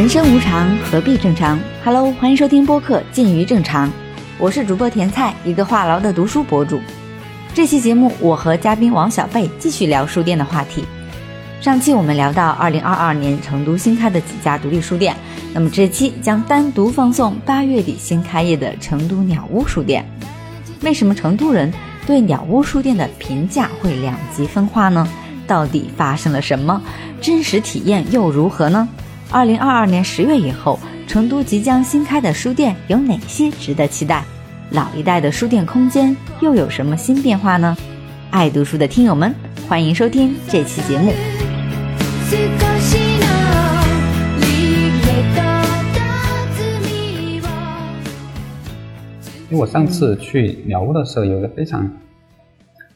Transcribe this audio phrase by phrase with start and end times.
[0.00, 3.86] 人生无常，何必正常？Hello，欢迎收听播客《近于正常》，
[4.38, 6.80] 我是主播甜菜，一个话痨的读书博主。
[7.52, 10.86] 这期节目，我和嘉宾王小贝继续聊书店的话题。
[11.60, 15.14] 上期我们聊到二零二二年成都新开的几家独立书店，
[15.52, 20.10] 那么这期将单独放送八月底新开业的成都鸟屋书店。
[20.80, 21.70] 为什么成都人
[22.06, 25.06] 对鸟屋书店的评价会两极分化呢？
[25.46, 26.80] 到底发生了什么？
[27.20, 28.88] 真实体验又如何呢？
[29.32, 30.76] 二零二二年十月以后，
[31.06, 34.24] 成都即将新开的书店有哪些值得期待？
[34.72, 37.76] 老一代的书店空间又有什么新变化呢？
[38.30, 39.32] 爱读书的听友们，
[39.68, 41.12] 欢迎收听这期节目。
[49.48, 51.88] 因为我上次去鸟屋的时候，有一个非常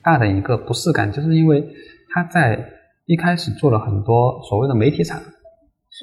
[0.03, 1.65] 大的一个不适感，就是因为
[2.13, 2.59] 他在
[3.07, 5.21] 一开始做了很多所谓的媒体场。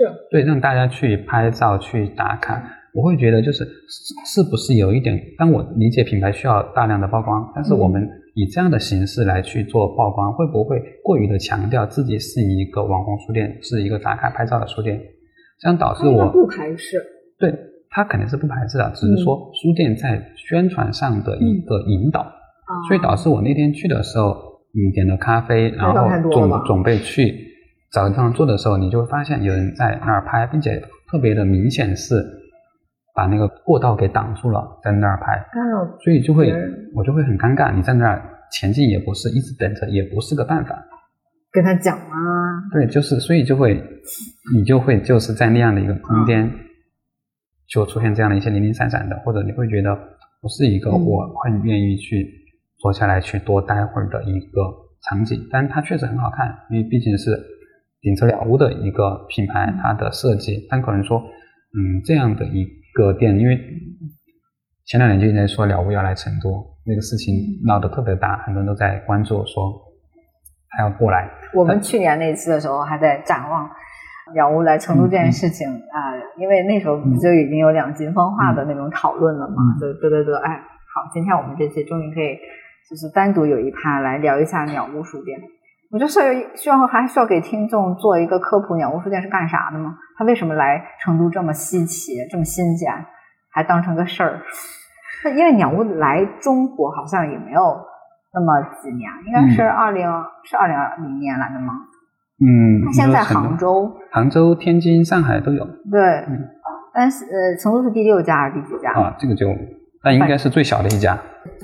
[0.08, 2.62] 是对，让大家去拍照、去打卡，
[2.94, 3.64] 我会觉得就是
[4.26, 5.20] 是不是有一点？
[5.38, 15.00] 当我理解品牌需要大量的曝光，但是我们以这样的形式来去做曝光，会不会过于的强调自己是一个网红书店，是一个打卡拍照的书店？
[15.60, 16.98] 这样导致我不排斥。
[17.40, 17.54] 对
[17.90, 22.26] 他肯定是不排斥的，只是说书店在宣传上的一个引导，
[22.88, 24.32] 所以导致我那天去的时候，
[24.74, 27.51] 嗯，点了咖啡，然后准准备去。
[27.92, 32.24] 找个地方坐的时候，你就会发现有人在那儿拍，并且特别的明显是
[33.14, 35.46] 把那个过道给挡住了，在那儿拍，
[36.02, 36.54] 所以就会
[36.96, 37.76] 我就会很尴尬。
[37.76, 40.86] 你在那儿前进也不是，一直等着也不是个办法。
[41.52, 42.72] 跟他讲啊。
[42.72, 43.74] 对，就是所以就会
[44.56, 46.50] 你就会就是在那样的一个空间，
[47.68, 49.94] 就出现这样的一些零零散散的，或者你会觉得
[50.42, 52.26] 不是一个我很愿意去
[52.80, 54.62] 坐下来去多待会儿的一个
[55.10, 55.46] 场景。
[55.52, 57.38] 但它确实很好看，因为毕竟是。
[58.02, 63.56] 顶车了屋的一个品牌，它的设计，但可能说，嗯，这样的一个店，因为
[64.86, 69.72] 前两年就一直在说了屋要来成都，那个事情闹得特别大，很多人都在关注，说
[70.70, 71.30] 他要过来。
[71.54, 71.80] 我们。
[71.80, 73.70] 去年那次的时候还在展望
[74.34, 82.36] 了屋来成都这件事情啊，因为那时候就已经有两极分化的那种讨论了嘛，就得得得，哎，好，今天我们这期终于可以
[82.90, 85.40] 就是单独有一趴来聊一下鸟屋书店。
[85.92, 86.20] 我就是
[86.56, 89.98] 需要还需要给听众做一个科普，鸟屋书店是干啥的吗？
[90.18, 92.90] 它为什么来成都这么稀奇、这么新鲜，
[93.52, 94.40] 还当成个事儿？
[95.36, 97.78] 因为鸟屋来中国好像也没有
[98.34, 100.08] 那么几年，应该是二零
[100.46, 101.74] 是二零二零年来的吗？
[102.40, 105.66] 嗯，它现在杭州、杭州、天津、上海都有。
[105.92, 106.26] 对，
[106.94, 108.92] 但是呃，成都是第六家还是第几家？
[108.94, 109.48] 啊，这个就。
[110.04, 111.20] 那应该是最小的一家。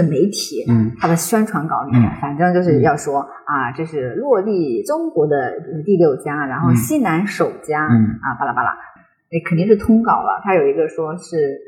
[0.09, 5.53] 媒体，嗯，它的宣传稿里面，反正就是要说啊，这是落地中国的
[5.86, 8.72] 第六家，然后西南首家，嗯啊，巴拉巴拉，
[9.30, 10.42] 那肯定是通稿了。
[10.44, 11.59] 它有一个说是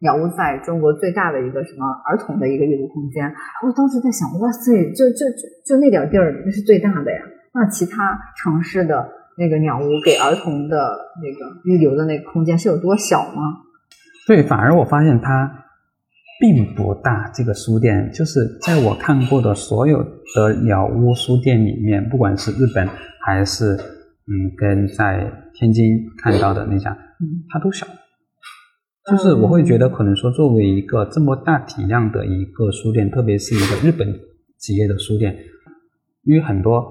[0.00, 3.32] 鸟屋在中国最大的一个什么儿童的一个阅读空间。
[3.66, 7.20] 我当时在想，哇塞，就就就就那点地儿，那是最大的呀。
[7.52, 10.76] 那其他城市的那个鸟屋给儿童的
[11.20, 13.58] 那个预留的那个空间是有多小吗？
[14.28, 15.59] 对，反而我发现它。
[16.40, 20.02] 并不大，这个书店就是在我看过的所有
[20.34, 22.88] 的鸟屋书店里面，不管是日本
[23.26, 26.96] 还是嗯，跟在天津看到的那家，
[27.50, 27.86] 它都小。
[29.10, 34.08] 就是我会觉得，可能说作为一个这么大体量的一个书店，特别是一个日本
[34.58, 35.36] 企业的书店，
[36.24, 36.88] 因为很多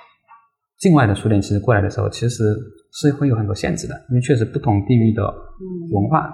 [0.77, 2.43] 境外的书店其实过来的时候，其实
[2.93, 5.23] 是会有很多限制的，因为确实不同地域的
[5.91, 6.29] 文化。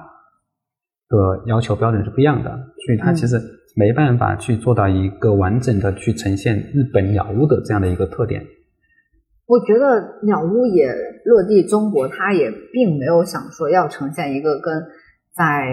[1.08, 3.40] 的要求标准是不一样的，所以它其实
[3.76, 8.44] 没办法去做到一个完整的去呈现日本鸟屋的这样的一个特点。
[9.46, 10.88] 我觉得鸟屋也
[11.26, 14.74] 落地中国，它也并没有想说要呈现一个跟
[15.36, 15.68] 在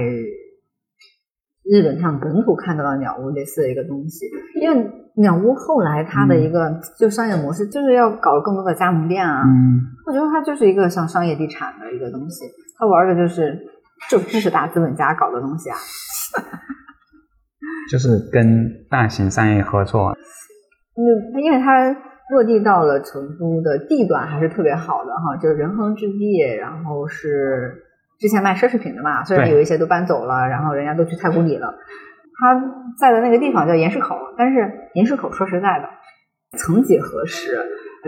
[1.64, 4.26] 日本上本土看到的鸟屋类似的一个东西。
[4.60, 9.42] 因为鸟屋后来它的一个就商业模式就是要搞更多的加盟店啊，
[10.06, 12.44] 我觉得它就是一个像商业地产的一个东西，
[12.78, 13.58] 它玩的就是。
[14.10, 15.76] 就支持大资本家搞的东西啊，
[17.90, 20.16] 就是跟大型商业合作。
[20.94, 21.90] 嗯，因为它
[22.30, 27.82] 落地到了成都的地段还是特别好的哈，就是人恒置地，然后是
[28.18, 31.74] 之前卖奢侈品的嘛，虽然有一些都搬走了，然后人家都去太古里了。
[32.38, 32.60] 他
[32.98, 35.88] 在的那个地方叫盐市口，但是盐市口说实在的，
[36.58, 37.58] 曾几何时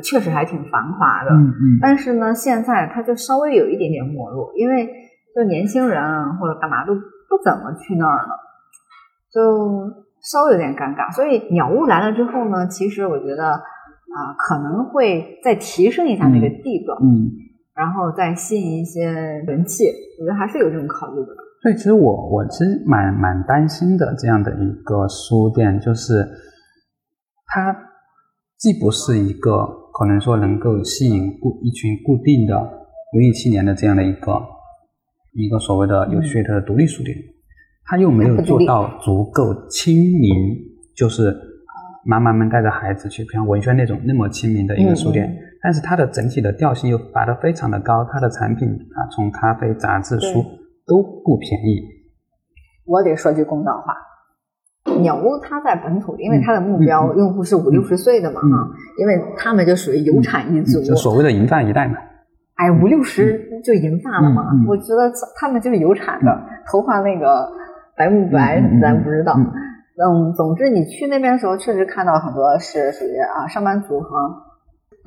[0.03, 1.31] 确实还挺繁华的。
[1.31, 1.79] 嗯嗯。
[1.81, 5.04] 但是呢，现在它就稍微有一点点没落，因为。
[5.35, 8.39] 就年轻人或者干嘛都不怎么去那儿了，
[9.33, 9.91] 就
[10.23, 11.13] 稍微有点尴尬。
[11.13, 16.97] 所以鸟屋来了之后呢，其实我觉得啊，可能会再提升一下那个地段。
[17.03, 17.31] 嗯，
[17.75, 19.85] 然后再吸引一些人气，
[20.21, 21.35] 我觉得还是有这种考虑的。
[21.63, 26.25] 所以其实我我其实蛮蛮担心的这样的一个书店，就是
[27.47, 27.75] 它
[28.59, 32.57] 既不是一个可能说能够吸引固一群固定的
[33.15, 34.33] 文艺青年的这样的一个
[35.35, 37.17] 一个所谓的有噱头的独立书店，
[37.85, 40.33] 它又没有做到足够亲民，
[40.97, 41.37] 就是
[42.05, 45.37] 妈妈们带着孩子去，像文轩那种那么亲民的一个书店。
[45.61, 50.45] 但是它的整体的调性又拔得非常的高，它的产品啊，从咖啡、杂志、书
[50.87, 51.83] 都不便宜。
[52.85, 61.97] 我得说句公道话，鸟屋它在本土，因为它的目标用户是五六十岁的嘛，哈，因为他们就属于有产一族，就所谓的银发一代嘛。
[62.55, 64.45] 哎，五六十就银发了嘛？
[64.69, 65.11] 我觉得
[65.41, 67.49] 他们就是有产的，头发那个
[67.97, 69.35] 白不白咱不知道。
[69.35, 74.09] 嗯，总之你去那边的时候，确实看到很多是属于啊上班族和。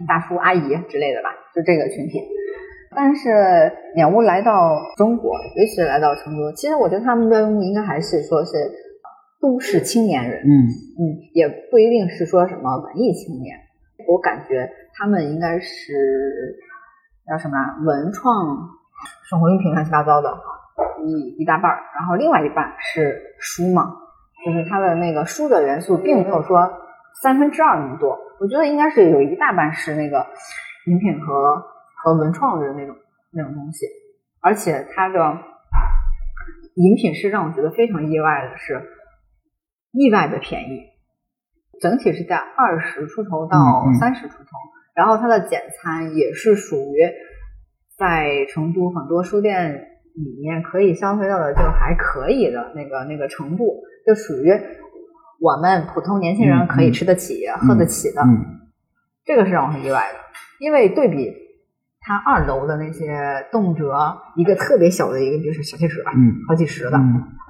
[0.08, 2.22] 大叔、阿姨之类的吧，就这个群体。
[2.96, 8.52] 但是鸟屋来到中国，尤其是来到成都，其实我觉得他们的用户应该还是说是
[9.42, 10.44] 都市青年人。
[10.44, 10.70] 嗯
[11.02, 11.02] 嗯，
[11.34, 13.58] 也不一定是说什么文艺青年。
[14.08, 15.96] 我感觉他们应该是
[17.28, 18.70] 叫什么文创、
[19.30, 20.38] 生活用品乱七八糟的。
[21.04, 23.96] 一一大半儿，然后另外一半是书嘛，
[24.46, 26.72] 就是它的那个书的元素并没有说
[27.22, 28.18] 三分之二那么多。
[28.40, 30.26] 我觉得应该是有一大半是那个
[30.86, 31.64] 饮品和
[32.04, 32.96] 和文创的那种
[33.32, 33.86] 那种东西，
[34.42, 35.38] 而且它的
[36.76, 38.82] 饮品是让我觉得非常意外的是
[39.92, 40.82] 意外的便宜，
[41.80, 43.58] 整体是在二十出头到
[44.00, 44.50] 三十出头，
[44.98, 46.98] 然后它的简餐也是属于
[47.98, 54.52] 在成都很多书店里面可以消费到的就还可以的那个那个程度，就属于。
[55.40, 58.24] 我们普通年轻人可以吃得起、喝得起的，
[59.24, 60.18] 这个是让我很意外的。
[60.60, 61.32] 因为对比
[62.02, 66.98] 它二楼的那些动辄一个特别小的一个，就是小贴纸，嗯，好几十的，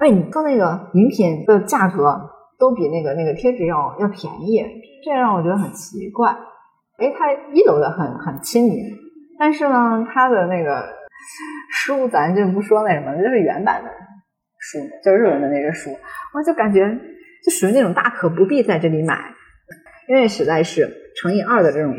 [0.00, 2.28] 哎，你说那个饮品的价格
[2.58, 4.62] 都比那个那个贴纸要要便宜，
[5.02, 6.36] 这让我觉得很奇怪。
[6.98, 8.84] 哎，它一楼的很很亲民，
[9.38, 10.84] 但是呢，它的那个
[11.70, 13.90] 书咱就不说那什么，就是原版的
[14.58, 15.90] 书，就是日文的那个书，
[16.34, 16.98] 我就感觉。
[17.40, 19.16] 就属于那种大可不必在这里买，
[20.08, 21.94] 因为实在是乘以二的这种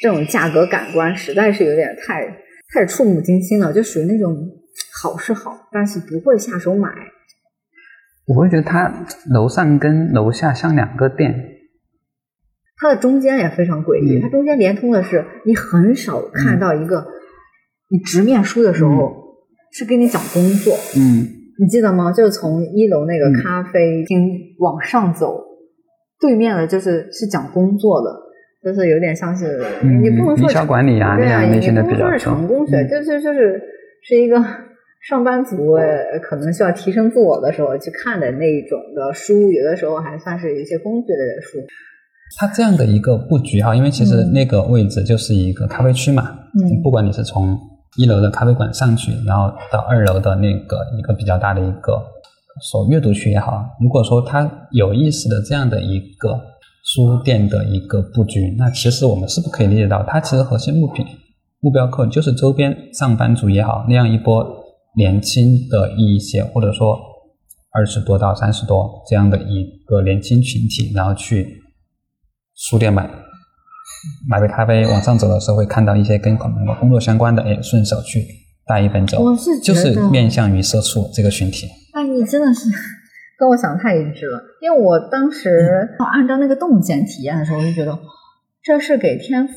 [0.00, 2.26] 这种价格感官，实在是有点太
[2.72, 3.74] 太触目惊心了。
[3.74, 4.34] 就属于那种
[5.02, 6.88] 好是好，但是不会下手买。
[8.26, 8.90] 我会觉得它
[9.30, 11.53] 楼上跟楼下像两个店，
[12.84, 14.20] 它的中间也非常诡异。
[14.20, 17.06] 它中间连通的是，你很少看到一个
[17.88, 19.12] 你直面书的时候
[19.72, 20.74] 是跟你讲工作。
[20.98, 21.40] 嗯。
[21.56, 22.10] 你记得吗？
[22.10, 24.28] 就是从一楼那个咖啡厅
[24.58, 25.40] 往上走，
[26.18, 28.10] 对面的就是是讲工作的，
[28.64, 29.62] 就是有点像是
[30.02, 33.62] 你不能说营销管理啊，对啊，你不能说是成功学，就是就是
[34.02, 34.44] 是一个
[35.08, 35.76] 上班族
[36.20, 41.58] 可能需要提升自我的时候去看的那种的书，有的时候还算是一些工具类的书。
[42.36, 47.58] 它这样的一个布局哈，因为其实那个位置就是一个咖啡区嘛，嗯，不管你是从。
[47.96, 52.02] 一楼的咖啡馆上去，然后到二楼的那个一个比较大的一个
[52.60, 56.36] 所阅读区也好，如果说它有意识的这样的一个
[56.82, 61.06] 书店的一个布局，那其实我们是不是可以理解到，它其实核心目品
[61.60, 64.44] 目标客就是周边上班族也好，那样一波
[64.96, 66.98] 年轻的一些或者说
[67.70, 71.62] 二十多到三十多这样的一个年轻群体，然后去
[72.54, 73.08] 书店买。
[74.28, 78.22] 买杯咖啡，往上走的时候会看到一些跟可能工作相关的，哎，顺手去
[78.66, 79.22] 带一本走。
[79.22, 81.66] 我是就是面向于社畜这个群体。
[81.94, 82.68] 哎，你真的是
[83.38, 84.42] 跟我想的太一致了。
[84.60, 87.98] 因为我当时按照那个动线体验的时候，我就觉得
[88.62, 89.56] 这是给天府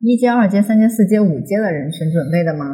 [0.00, 2.64] 一阶、二阶、三阶、四阶、五阶的人群准备的吗？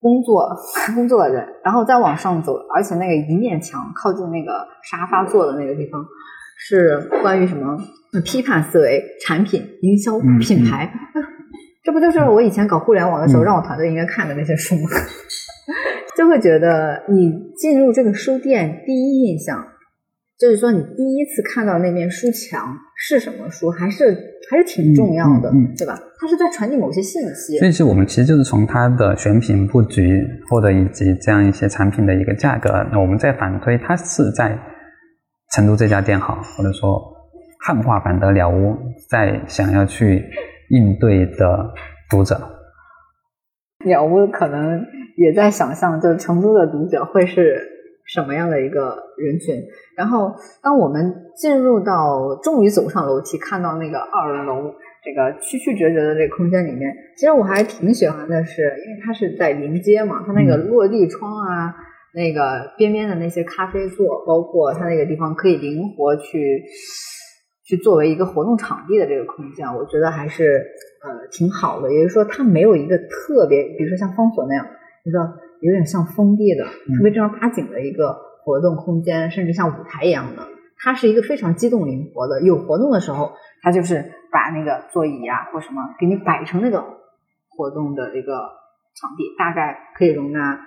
[0.00, 0.48] 工作
[0.94, 4.52] 工作的人，然后再往上走，而且那个一面墙靠近那个
[4.90, 6.02] 沙发坐的那个地方。
[6.60, 7.78] 是关于什么
[8.24, 10.90] 批判思维、产品营销、品牌，
[11.84, 14.90] 这不就是我以前搞互联网的时候让我团队应该看的那些书吗？
[16.18, 19.64] 就会觉得你进入这个书店，第一印象
[20.36, 24.04] 就是说你第一次看到那面书墙是什么书，还是
[24.50, 25.96] 还是挺重要的，对吧？
[26.20, 27.56] 它是在传递某些信息。
[27.58, 34.58] 所以是我们其实就是从它的选品布局，或者以及这样一些产品的一个价格，那我们再反推，它是在。
[35.58, 37.02] 成都这家店好，或者说
[37.58, 38.76] 汉化版的了屋，
[39.10, 40.24] 在想要去
[40.70, 41.74] 应对的
[42.08, 42.36] 读者，
[43.84, 44.86] 了屋可能
[45.16, 47.60] 也在想象，就是成都的读者会是
[48.06, 49.56] 什么样的一个人群。
[49.96, 54.72] 然后，当我们进入到终于走上楼梯，看到那个二楼
[55.02, 61.74] 这个曲曲折折的这个空间里面，其实我还挺喜欢的是，因为它是在临街嘛，它那个落地窗啊，
[62.18, 66.64] 那个边边的那些咖啡座，包括它那个地方可以灵活去
[67.64, 70.66] 去作为一个活动场地的这个空间，我觉得还是
[71.04, 71.92] 呃挺好的。
[71.94, 74.66] 也就是说，它没有一个特别，比如说像方所那样
[75.04, 75.18] 一个
[75.60, 80.42] 有点像封闭的、特别正儿八经的一个活动空间，甚至像舞台一样的。
[80.80, 83.32] 它是一个非常机动灵活的，有活动的时候，
[83.62, 86.82] 它就是把那个座椅啊或什么给你摆成那个
[87.48, 90.60] 活动的一个场地，大概可以容纳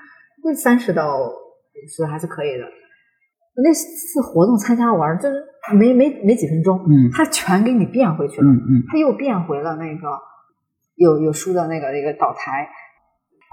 [0.44, 1.32] 那三十到
[1.74, 2.64] 五十还是可以的。
[3.64, 5.36] 那次活动参加完就是
[5.76, 10.08] 没没没几分钟，嗯它全给你变回去了，嗯嗯，它又变回了那个
[10.96, 12.68] 有有书的那个那个岛台，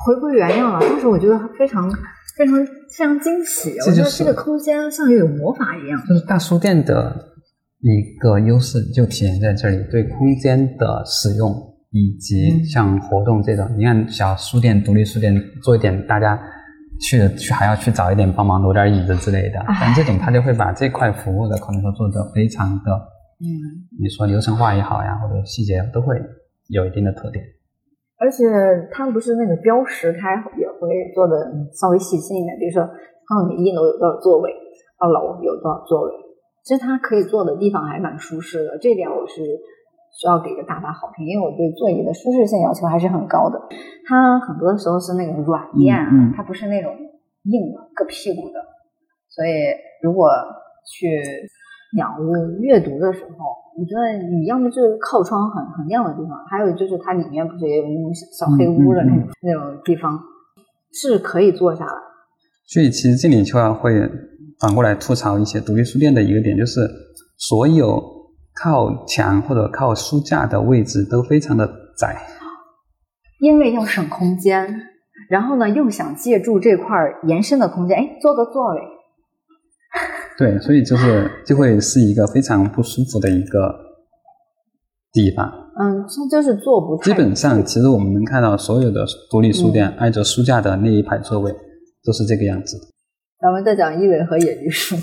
[0.06, 0.80] 回归原样了。
[0.80, 1.90] 当时我觉得非常
[2.36, 6.00] 非常非常惊喜，我觉得这个空间像有魔法一样。
[6.06, 7.32] 就是大书店的
[7.80, 11.52] 一个优势就体现在这里，对空间的使用
[11.90, 16.40] 以及嗯像活动这种，你看小书店、独立书店做一点，大家
[17.00, 22.90] 去了去还要去找一点帮忙挪点椅子之类的，哎但这种他就会把这块服务的可能说做得非常的，
[23.40, 26.16] 嗯，你说流程化也好呀，或者细节都会
[26.68, 27.44] 有一定的特点。
[28.18, 28.44] 而且
[28.90, 31.36] 他们不是那个标识，他也会做的
[31.72, 34.50] 稍微细心一点，比如说告诉你一楼有多少座位，
[34.98, 36.12] 二楼有多少座位，
[36.64, 39.40] 其实他可以坐的地方还蛮舒适的，这点我是
[40.18, 43.54] 需要给个大大好评，因为我对座椅的舒适性要求还是很高的。
[44.04, 46.90] 它很多时候是那种软垫啊，嗯嗯它不是那种
[47.44, 48.58] 硬的硌屁股的，
[49.30, 49.50] 所以
[50.02, 50.28] 如果
[50.90, 51.06] 去
[51.96, 53.30] 鸟屋阅读的时候，
[53.78, 60.18] 我觉得你要么就是靠窗很很亮的地方，还有就是它里面不是也有那种小小黑屋的那种、那种地方，
[60.92, 61.92] 是可以坐下来。
[62.66, 63.92] 所以其实这里就要会
[64.58, 66.80] 反过来吐槽一些独立书店的一个点，就是
[67.36, 68.02] 所有
[68.62, 72.16] 靠墙或者靠书架的位置都非常的窄。
[73.40, 74.68] 因为要省空间，
[75.30, 78.80] 然后呢又想借助这块儿延伸的空间，哎，做个座位。
[80.36, 83.74] 对，所以就是就会是一个非常不舒服的一个
[85.12, 85.50] 地方。
[85.80, 91.52] 嗯，这就是坐不太基本上，其实我们能看到所有的独立书店挨着书架的那一排座位
[92.04, 92.86] 都是这个样子的，
[93.40, 94.96] 咱们再讲一维和野梨树，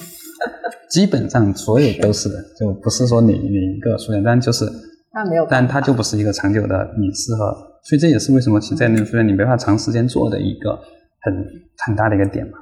[0.90, 4.66] 基本上所有都是的，就不是说哪哪一个书店，但就是，
[5.14, 10.80] 那没有但法，它就不是一个长久的你适合，所以这也是为什么其实在那个书店你没法长时间做的一个
[11.22, 11.34] 很
[11.86, 12.54] 很大的一个点嘛。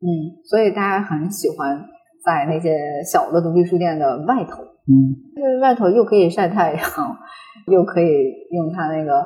[0.00, 0.08] 嗯，
[0.44, 1.78] 所以大家很喜欢
[2.24, 2.76] 在那些
[3.10, 6.82] 小的独立书店的外头，嗯，就是外头又可以晒太阳，
[7.70, 8.08] 又可以
[8.50, 9.22] 用它那个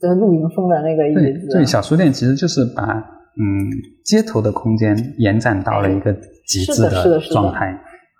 [0.00, 3.04] 就是露营风的那个椅，子，对小书店其实就是把
[3.38, 3.70] 嗯
[4.04, 6.12] 街头的空间延展到了一个
[6.46, 7.78] 极致的状态。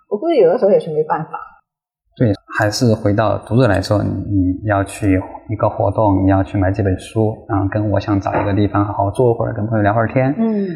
[0.08, 1.32] 我估计有的时候也是没办法。
[2.16, 4.10] 对，还是回到读者来说，你
[4.62, 10.34] 你要去一个活动，你要去买几本书，然后跟我想找一个地方好好坐会儿，跟朋友聊会儿天。
[10.36, 10.66] 嗯，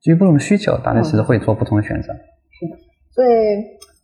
[0.00, 2.12] 基于不同需求，大家其实会做不同的选择。
[2.12, 2.76] 是的
[3.14, 3.28] 所以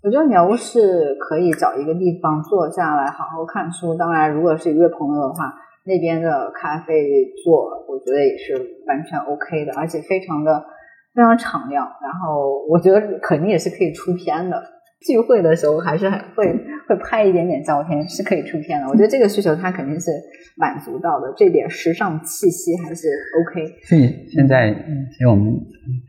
[0.02, 3.95] 我觉得鸟屋是可以找一个地方坐下来好好看书。
[3.95, 5.55] 当然，如果是约朋友的话，
[5.88, 6.95] 那边的咖啡
[7.42, 8.54] 座我觉得也是
[8.87, 10.62] 完全 OK 的，而且非常的
[11.14, 11.85] 非常敞亮。
[12.02, 14.62] 然后我觉得肯定也是可以出片的。
[15.07, 16.52] 聚会的时候还是很会
[16.88, 18.88] 会拍一点点照片，是可以出片的。
[18.88, 20.11] 我觉得这个需求它肯定是
[20.57, 23.07] 满足到的，这点时尚气息还是
[23.38, 23.62] OK。
[23.85, 24.75] 所以现在，
[25.12, 25.54] 其实我们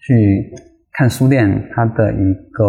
[0.01, 0.51] 去
[0.91, 2.65] 看书店，它的一个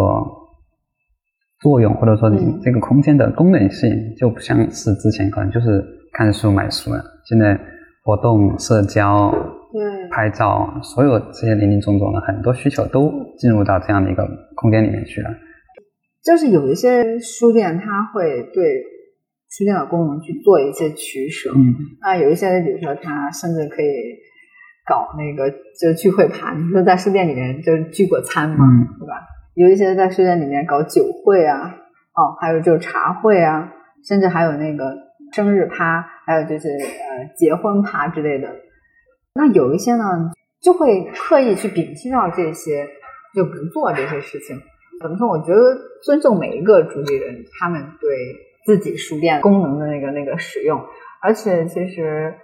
[1.59, 7.03] 作用，或者说你这个空间的功能性，就不像是之前可能就是看书买书了。
[7.25, 7.59] 现在
[8.03, 9.31] 活动、社交、
[9.71, 15.29] 对拍照，所有这些林林总总的很多需求都进入到这样的一个空间里面去了。
[16.23, 18.83] 就是有一些书店，它会对
[19.49, 21.51] 书店的功能去做一些取舍。
[21.55, 23.87] 嗯，那有一些，比如说它甚至可以
[24.87, 25.49] 搞那个
[25.79, 29.15] 就聚会盘，你说在书店里面就是聚过餐嘛，嗯对吧？
[29.55, 31.75] 有一些在书店里面搞酒会啊，
[32.13, 33.71] 哦，还有就是茶会啊，
[34.07, 34.93] 甚至还有那个
[35.33, 38.49] 生日趴，还有就是呃结婚趴之类的。
[39.33, 42.87] 那有一些呢，就会刻意去摒弃掉这些，
[43.33, 44.59] 就不做这些事情。
[45.01, 45.27] 怎么说？
[45.27, 45.61] 我觉得
[46.03, 48.09] 尊重每一个主理人，他们对
[48.65, 50.83] 自己书店功能的那个那个使用，
[51.21, 52.35] 而且其实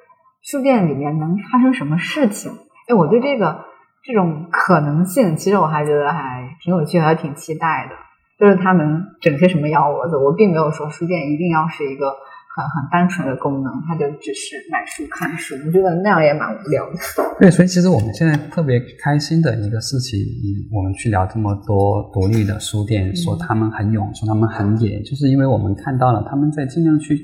[0.41, 2.51] 书店里面能发生什么事情？
[2.87, 3.65] 哎，我对这个
[4.03, 7.95] 这种可能性，其实我还觉得还挺有趣，还挺期待的。
[8.39, 10.15] 就是他能整些什么幺蛾子？
[10.15, 12.15] 我并没有说书店一定要是一个
[12.57, 15.53] 很很单纯的功能，它就只是买书看书。
[15.67, 16.97] 我觉得那样也蛮无聊的。
[17.39, 27.15] 对，所以其实我们现在特别开心的一个事情，嗯我们去聊这么多独立的书店，说他们很勇，说他们很野，就是因为我们看到了他们在尽量去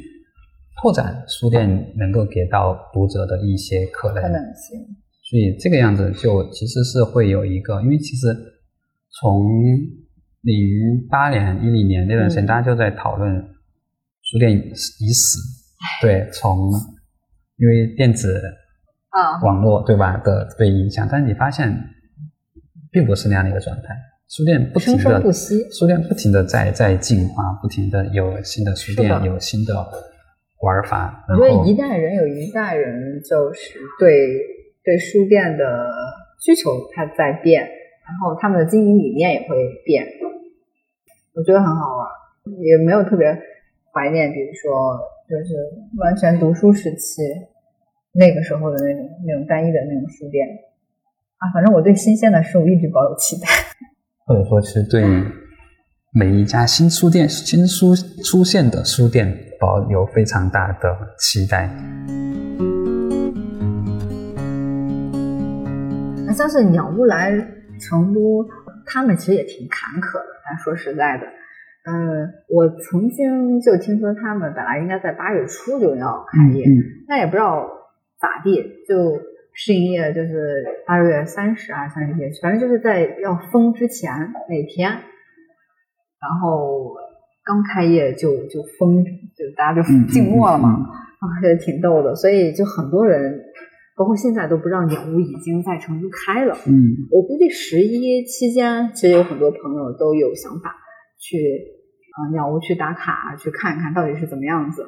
[0.79, 4.77] 拓展书店能够给到读者的一些可能可能性。
[5.23, 8.27] 所以这个样子就其实是会有一个，因为其实
[9.19, 9.49] 从
[10.41, 13.43] 零八年、一零年那段时间，嗯大家就在讨论
[14.23, 14.73] 书店已
[15.11, 15.37] 死，
[16.01, 16.71] 对，从
[17.57, 18.41] 因为电子
[19.09, 21.71] 啊，网络对吧的被影响，但是你发现
[22.89, 23.93] 并不是那样的一个状态，
[24.29, 25.69] 书店不停生的生不息。
[25.71, 29.75] 书店不停的在在进化，不停的有新的书店，有新的
[30.61, 34.15] 玩法，我觉得一代人有一代人就是对
[34.83, 35.65] 对书店的
[36.39, 40.05] 需求它在变，然后他们的经营理念也会变，
[41.35, 42.07] 我觉得很好玩，
[42.61, 43.27] 也没有特别
[43.93, 44.97] 怀念，比如说
[45.29, 45.53] 就是
[45.99, 47.21] 完全读书时期
[48.11, 50.47] 那个时候的那种那种单一的那种书店
[51.37, 53.47] 啊，反正我对新鲜的事物一直抱有期待。
[54.25, 55.03] 或者说是对
[56.11, 61.69] 每一家新书店、新书出现的书店保有非常大的期待。
[66.25, 67.31] 那像是鸟屋来
[67.79, 68.43] 成都，
[68.87, 70.25] 他们其实也挺坎坷的。
[70.45, 71.23] 咱说实在的，
[71.85, 76.71] 嗯，我曾经就听说他们本来应该在八月初就要开业，嗯
[77.07, 77.67] 但也不知道
[78.21, 78.55] 咋地，
[78.87, 79.19] 就
[79.53, 84.11] 试营业就是八月三十还是三十一，反正就是在要封之前
[84.47, 86.95] 那天，然后
[87.43, 89.03] 刚开业就就封，
[89.35, 92.15] 就大家就嗯静默了嘛，啊，也挺逗的。
[92.15, 93.41] 所以就很多人，
[93.97, 96.55] 包括现在都不知道鸟屋已经在成都开了。
[96.65, 100.73] 嗯我估计十一期间，其实有很多朋友都有想法
[101.23, 101.39] 去
[102.11, 104.83] 啊、呃鸟屋去打卡，去看一看到底是怎么样子。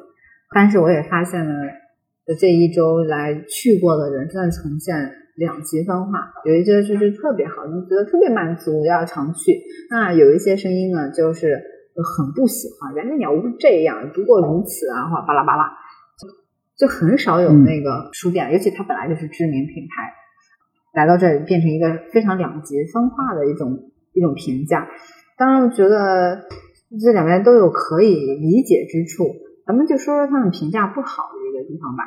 [0.54, 1.52] 但是我也发现了，
[2.26, 4.94] 就这一周来去过的人，真的呈现
[5.36, 6.30] 两极分化。
[6.44, 9.52] 有一些就是特别好，你觉得特别满足，要常去；
[9.90, 11.56] 那有一些声音呢，就是
[11.96, 15.72] 很不喜欢，人家鸟屋这样，不过如此啊，或巴拉巴拉，
[16.76, 20.12] 就就很少有嗯那个书店，尤其它本来就是知名品牌。
[20.94, 24.86] 来到这里变成一个非常两极分化的一种一种评价。
[25.36, 26.46] 当然，我觉得
[27.00, 29.24] 这两边都有可以理解之处。
[29.66, 32.04] 咱们就说说他们评价不好的一个地方吧，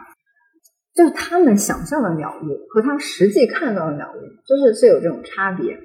[0.96, 5.78] 就是他们想象的鸟屋和他实际看到的鸟屋，就是是有这种差别。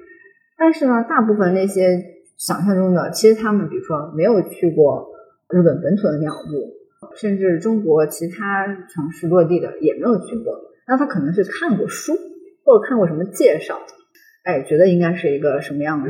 [0.57, 2.03] 但是呢，大部分那些
[2.37, 5.09] 想象中的，其实他们比如说没有去过
[5.49, 10.53] 日本本土的鸟屋，甚至中国其他城市落地的也没有去过，
[10.87, 12.13] 那他可能是看过书。
[12.67, 13.77] 或者看过什么介绍，
[14.43, 16.01] 哎，觉得应该是一个什么样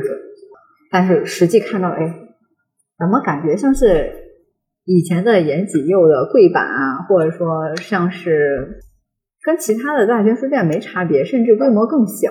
[0.90, 1.98] 但是实际看到，哎，
[2.98, 4.12] 怎么感觉像是
[4.84, 8.82] 以前的延禧柚的柜板啊，或者说像是
[9.44, 12.30] 跟其他的大型书店没差别，甚至规模更小，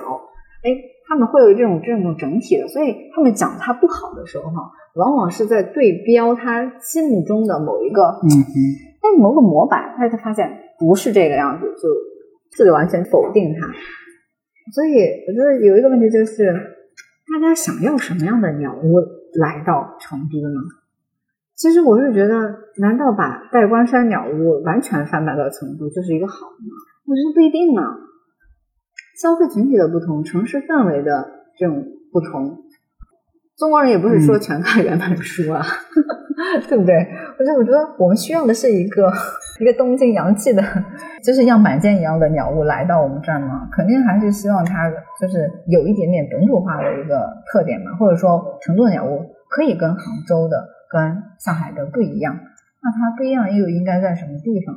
[0.63, 0.71] 哎，
[1.07, 8.57] 他们会有这种这种整体的，所以他们讲它不好的时候哈，往往是在对标他心目中的某一个，嗯嗯，
[9.01, 11.89] 但是某个模板，他就发现不是这个样子，就
[12.57, 13.67] 自己完全否定它。
[14.73, 14.95] 所以
[15.27, 16.51] 我觉得有一个问题就是，
[17.31, 18.99] 大家想要什么样的鸟屋
[19.39, 20.61] 来到成都呢？
[21.55, 26.75] 其实我是觉得，难道把代官山鸟屋完全贩卖到成都就是一个好吗？
[27.07, 27.81] 我觉得不一定呢。
[29.21, 32.64] 消费群体的不同，城市氛围的这种不同，
[33.57, 35.63] 中国人也不是说全看原本书啊，
[36.67, 36.93] 对不对？
[37.39, 39.09] 我觉得，我觉得我们需要的是一个
[39.61, 40.61] 一个东京洋气的，
[41.23, 44.91] 就是像满间一样的鸟屋来到我们这儿嘛，肯定还是希望它
[45.21, 52.35] 就是有一点点本土化的一个特点嘛，或者说成都的鸟屋可以跟杭州的、跟上海的不一样，
[52.83, 54.75] 那它不一样又应该在什么地方？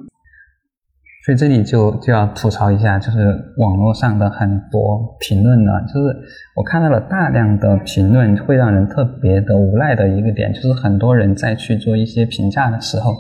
[1.29, 3.19] 所以这里就就要吐槽一下，就是
[3.59, 6.17] 网络上的很多评论呢，就是
[6.57, 13.15] 我看到了大量的评论，会让人特别的无奈的一个点，就是很多人在去做一些评价的时候，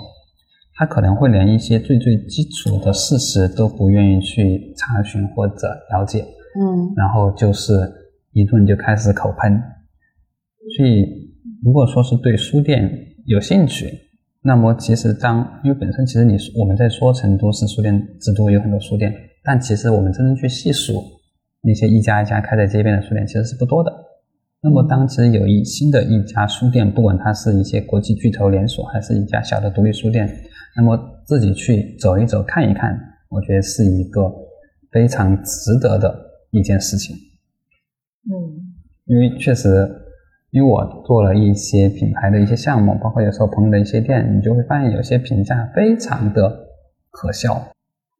[0.77, 6.23] 他可能会连一些最最基础的事实都不愿意去查询或者了解，
[6.59, 7.75] 嗯然后就是
[8.33, 9.53] 一顿就开始口喷。
[10.79, 11.05] 所以，
[11.63, 12.91] 如果说是对书店
[13.27, 14.08] 有兴趣，
[14.43, 21.03] 那么其实当因为本身其实你我们在说成都是书店之都，有很多书店，但其实我们真正去细数
[21.63, 23.93] 那些一家一家开在街边的书店，其实是不多的。
[24.61, 30.29] 那么当其实有一新的一家书店，不管它是一些国际巨头连锁，还是一家小的独立书店，
[30.77, 32.99] 那么自己去走一走、看一看，
[33.29, 34.33] 我觉得是一个
[34.91, 36.15] 非常值得的
[36.51, 37.15] 一件事情。
[38.31, 38.67] 嗯
[39.07, 39.89] 因为确实，
[40.51, 46.49] 因为我做了一些品牌的一些项目，包括有时候朋友的一些店，你就会发现有些评价非常的
[47.11, 47.55] 可笑，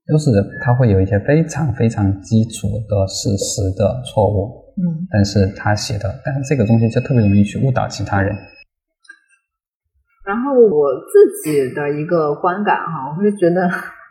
[0.07, 0.31] 就是
[0.63, 8.37] 它会有一些非常非常基础的事实的错误，嗯但是他写的，但是这个东西就特别容易去误导其他人。
[10.27, 13.67] 然后我自己的一个观感哈，我会觉得，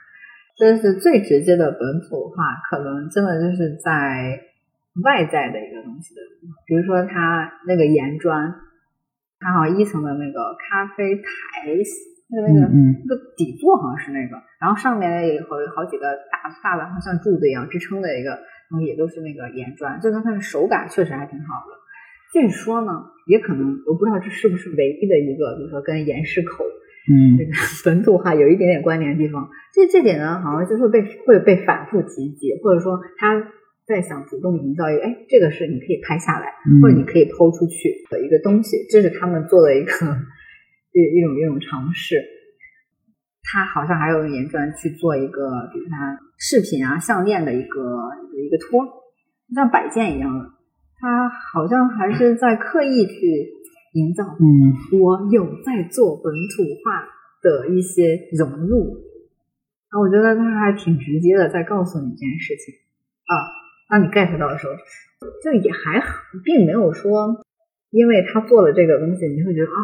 [0.58, 4.39] 真是最直接的本土化，可能真的就是在
[5.03, 6.21] 外在的一个东西的，
[6.65, 8.53] 比如说它那个岩砖，
[9.39, 11.75] 它好像一层的那个咖啡台，
[12.29, 15.43] 那个那个那个底座好像是那个，然后上面也有
[15.75, 21.77] 好几个大大的，好像柱子一样支撑的一个，然后也都是那个岩砖，就它的手感确实还挺好的。
[22.33, 22.91] 据说呢，
[23.25, 26.65] 也可能我不知道这是不是唯一的一个，比如说跟岩石口，
[27.07, 27.51] 嗯，这个
[27.86, 29.47] 本土化有一点点关联的地方。
[29.73, 33.39] 这这点呢，好像就会被会被反复提及，或者说他
[33.88, 39.91] 在想主动营造一个，哎，这个是你可以拍下来，或者你可以抛出去的一个东西，这是他们做的一个
[40.91, 42.21] 一一种一种尝试。
[43.50, 47.80] 他好像还有用岩砖去做一个，比如他饰品啊、项链的一个
[48.21, 48.84] 一个一个托，
[49.56, 50.45] 像摆件一样的。
[51.00, 53.54] 他好像还是在刻意去
[53.93, 57.08] 营造，嗯，我有在做本土化
[57.41, 58.97] 的一些融入，
[59.88, 62.73] 啊，我觉得他还挺直接的在告诉你这件事情
[63.23, 63.34] 啊，
[63.89, 64.73] 当你 get 到的时候，
[65.43, 67.45] 就也还好，并没有说
[67.89, 69.80] 因为他做了这个东西，你会觉得啊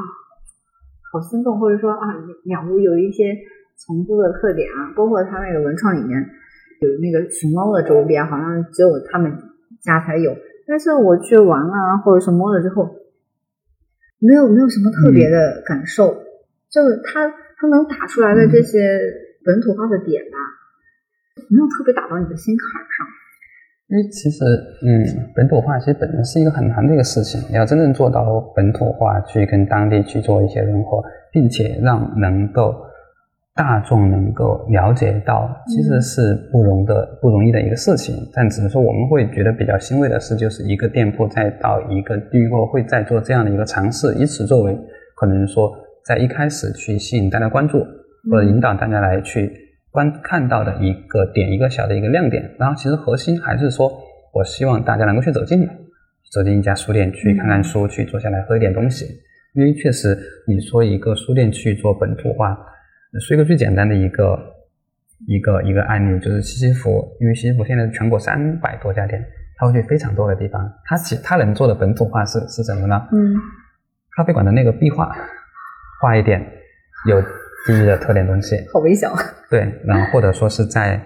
[1.11, 1.99] 好心动，或者说啊
[2.43, 3.37] 两屋有一些
[3.85, 6.19] 重复的特点啊，包括他那个文创里面
[6.81, 9.31] 有那个熊猫的周边，好像只有他们
[9.81, 10.35] 家才有。
[10.67, 12.95] 但是我去玩啊，或者是摸了之后，
[14.19, 16.23] 没有没有什么特别的感受，
[16.69, 18.99] 就是它它能打出来的这些
[19.45, 20.37] 本土化的点吧，
[21.49, 23.22] 没有特别打到你的心坎上。
[23.89, 24.43] 因为其实，
[24.85, 32.73] 嗯，本土化其实本身是一个很难的一个事情，你要真正做到本土化，去跟当地去做一些融合，并且让能够。
[33.55, 38.15] 大众能够了解到，其实是不容的不容易的一个事情。
[38.33, 44.75] 但只是说，我们会觉得比较欣慰的是，就是一个店铺再到一个地域后，会再做这样的一个尝试，以此作为
[45.15, 45.71] 可能说
[46.03, 47.77] 在一开始去吸引大家关注，
[48.31, 49.53] 或者引导大家来去
[49.93, 52.55] 观看到的一个点，一个小的一个亮点。
[52.59, 53.89] 然后，其实核心还是说，
[54.33, 55.73] 我希望大家能够去走进来，
[56.31, 59.05] 走进一家书店去看看书，去坐下来喝一点东西。
[59.53, 62.57] 因为确实，你说一个书店去做本土化。
[63.21, 64.39] 说一个最简单的一个
[65.27, 69.23] 一个一个案例，就是西西弗，因为西西弗现在全国三百多家店，
[69.57, 70.67] 他会去非常多的地方。
[70.85, 73.07] 他其他能做的本土化是是什么呢？
[73.11, 73.35] 嗯，
[74.17, 75.15] 咖啡馆的那个壁画，
[76.01, 76.43] 画一点
[77.07, 77.21] 有
[77.65, 79.13] 地域的特点东西，好微小。
[79.49, 81.01] 对，然后或者说是在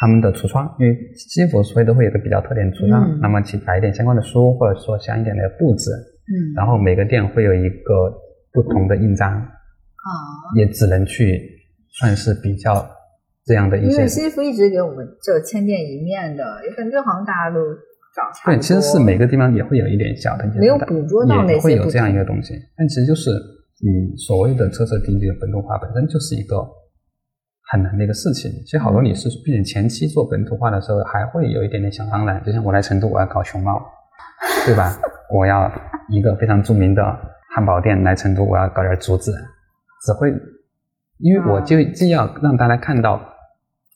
[0.00, 5.90] 他们的橱窗，因为西服所以都会有个比较特点橱窗，那么去摆一点相关的书，或者说香一点的布置。
[5.90, 8.12] 嗯，然后每个店会有一个
[8.52, 9.32] 不同的印章。
[10.06, 11.42] 啊，也只能去
[11.98, 12.88] 算是比较
[13.44, 13.90] 这样的一些。
[13.90, 17.58] 因为西服一直给我们就千店一面的，也感觉好像大家都
[18.14, 18.50] 长差不。
[18.52, 22.54] 对，其实是每个地方也会有一点小的，没有捕捉到那些会有这样一个东西。
[22.76, 23.30] 但其实就是
[23.78, 26.66] 你所谓的特色地区的本土化本身就是一个
[27.70, 28.50] 很难的一个事情。
[28.64, 33.80] 其实好多你是，并且前期做本土化的时候还会有一点点想当然，就像我来成都我要搞熊猫，
[34.64, 34.96] 对吧？
[35.34, 35.70] 我要
[36.08, 37.02] 一个非常著名的
[37.54, 39.32] 汉堡店来成都，我要搞点竹子。
[40.04, 40.30] 只会，
[41.18, 43.20] 因为我就既要让大家看到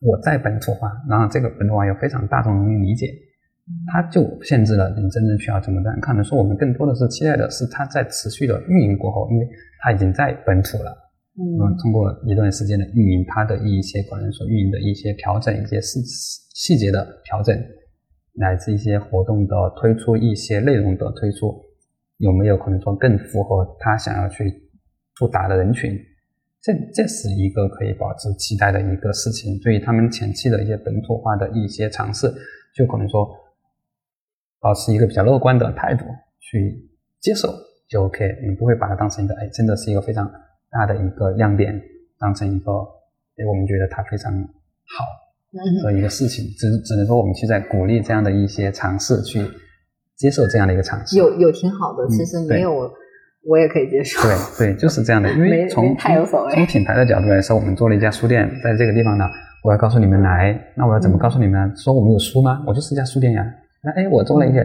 [0.03, 3.07] 我在本土化，然后这个本土化又非常大众容易理解，
[3.93, 6.23] 它就限制了你真正需要怎么样看的。
[6.25, 9.49] 说我们更多的是期待的是它在持续的运营过后，因为
[9.81, 10.91] 它已经在本土了，
[11.39, 16.01] 嗯，通过一段时间的运营，它的一些可能说运营的一些调整，一些细
[16.55, 17.57] 细节的调整，
[18.35, 21.55] 乃至一些活动的推出，一些内容的推出，
[22.19, 24.67] 有没有可能说更符合他想要去。
[25.17, 25.93] 触达的人群，
[26.63, 29.59] 这这是一个可以保持期待的一个事情。
[29.59, 32.27] 对于他们前期的一些本土化的一些尝试，
[32.75, 33.29] 就可能说
[34.61, 36.05] 保持一个比较乐观的态度
[36.39, 36.89] 去
[37.21, 37.49] 接受
[37.89, 38.25] 就 OK。
[38.47, 40.31] 你不会把它当成一个哎，真的是一个非常
[40.71, 41.81] 大的一个亮点，
[42.19, 42.71] 当成一个
[43.37, 45.05] 哎，我们觉得它非常好
[45.85, 46.45] 的一个事情。
[46.59, 49.45] 只只能说我们去在鼓励这样的一些尝试，去
[50.17, 51.17] 接受这样的一个尝试。
[51.17, 52.91] 有有挺好的，其实没有。
[53.43, 54.21] 我也可以接受。
[54.21, 55.33] 对对，就是这样的。
[55.33, 59.25] 因为从从品牌的角度来说，我们做了一家书店，在这个地方呢，
[59.65, 61.75] 我要告诉你们来，那我要怎么告诉你们？
[61.75, 62.63] 说我们有书吗？
[62.67, 63.43] 我就是一家书店呀。
[63.83, 64.63] 那哎，我做了一些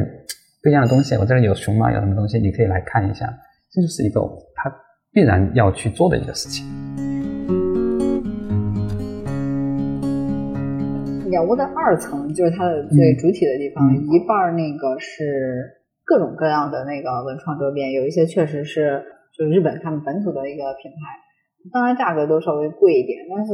[0.62, 3.26] 不一样的东西，我这里有熊猫，有什么东西，你可以来看一下。
[3.72, 4.20] 这就是一个
[4.54, 4.70] 他
[5.14, 6.66] 必然要去做的一个事情。
[11.30, 15.82] 鸟屋的二层就是它的最主体的地方，一半那个是。
[16.08, 19.02] 各种各样的那个文创周边，有一些确实是
[19.36, 21.18] 就是日本他们本土的一个品牌，
[21.74, 23.52] 当然价格都稍微贵一点，但是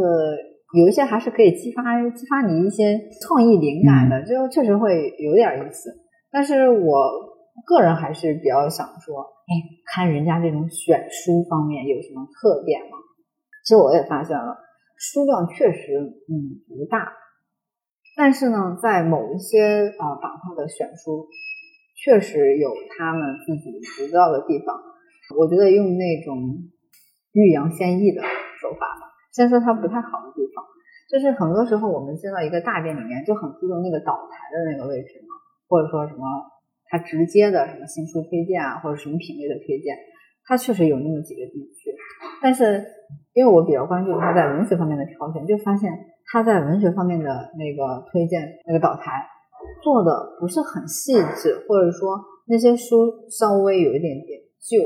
[0.74, 5.90] 有一些还是可以激发激发你一些创意灵感的，就确实会有点意思。
[6.32, 7.12] 但是我
[7.66, 9.52] 个人还是比较想说，哎，
[9.86, 12.98] 看人家这种选书方面有什么特点吗？
[13.66, 14.58] 其实我也发现了，
[14.98, 17.12] 书量确实嗯不大，
[18.16, 19.60] 但是呢，在某一些
[20.00, 21.28] 呃板块的选书，
[21.96, 24.80] 确实有他们自己独到的地方。
[25.38, 26.40] 我觉得用那种
[27.34, 30.64] 欲扬先抑的手法吧，先说它不太好的地方，
[31.10, 35.36] 就是很多时候我们进到一个大店里面，就很注重那个导台的那个位置嘛，
[35.68, 36.22] 或者说什么
[36.88, 39.96] 它直接的什么新书推荐啊，或者什么品类的推荐，
[40.44, 41.96] 它确实有那么几个地区，
[42.42, 42.84] 但是
[43.34, 45.92] 因为我比较关注它在文学方面的挑选，就发现
[46.28, 49.26] 它在文学方面的那个推荐那个导台
[49.82, 54.84] 做的不是很细致，或者说那些书稍微有一点点旧。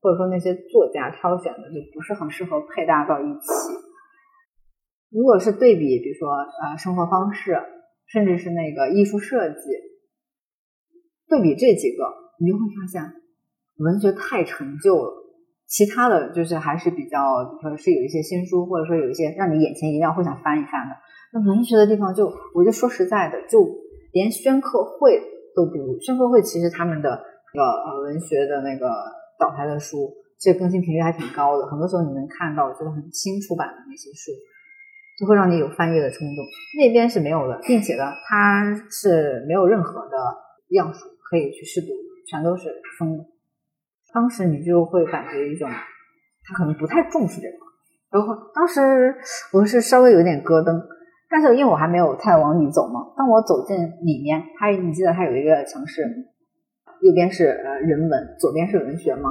[0.00, 3.50] 或者说那些作家挑选的就不是很适合配搭到一起。
[5.10, 7.56] 如果是对比，比如说呃生活方式，
[8.06, 9.60] 甚至是那个艺术设计，
[11.28, 12.04] 对比这几个，
[12.40, 13.02] 你就会发现
[13.78, 15.12] 文学太陈旧了。
[15.66, 20.96] 其他的就是还是比较，比如说是有一些新书，或者说有一些让你眼前一亮会想翻一翻的。
[21.32, 23.58] 那文学的地方就，我就说实在的，就
[24.12, 25.20] 连宣课会
[25.54, 25.98] 都不如。
[26.00, 27.10] 宣课会其实他们的
[27.54, 28.88] 那个呃文学的那个。
[29.38, 31.64] 导台的书，这更新频率还挺高的。
[31.68, 34.32] 很多时候你能看到，就是很新出版的那些书，
[35.18, 36.44] 就会让你有翻页的冲动。
[36.78, 40.16] 那边是没有的，并且呢，它是没有任何的
[40.68, 41.88] 样书可以去试读，
[42.30, 43.24] 全都是封的。
[44.14, 47.56] 当时你就会感觉一种，他可能不太重视这个。
[48.10, 49.14] 然后当时
[49.52, 50.80] 我是稍微有点咯噔，
[51.28, 53.12] 但是因为我还没有太往里走嘛。
[53.16, 56.02] 当我走进里面，它你记得它有一个城市。
[57.00, 59.30] 右边是呃人文，左边是文学吗？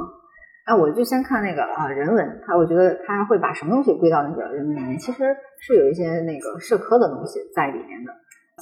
[0.68, 4.98] 哎，我就先看那个啊人文，他我觉得他会把什么东西归到那个人文里面？
[4.98, 5.24] 其实
[5.58, 8.12] 是有一些那个社科的东西在里面的，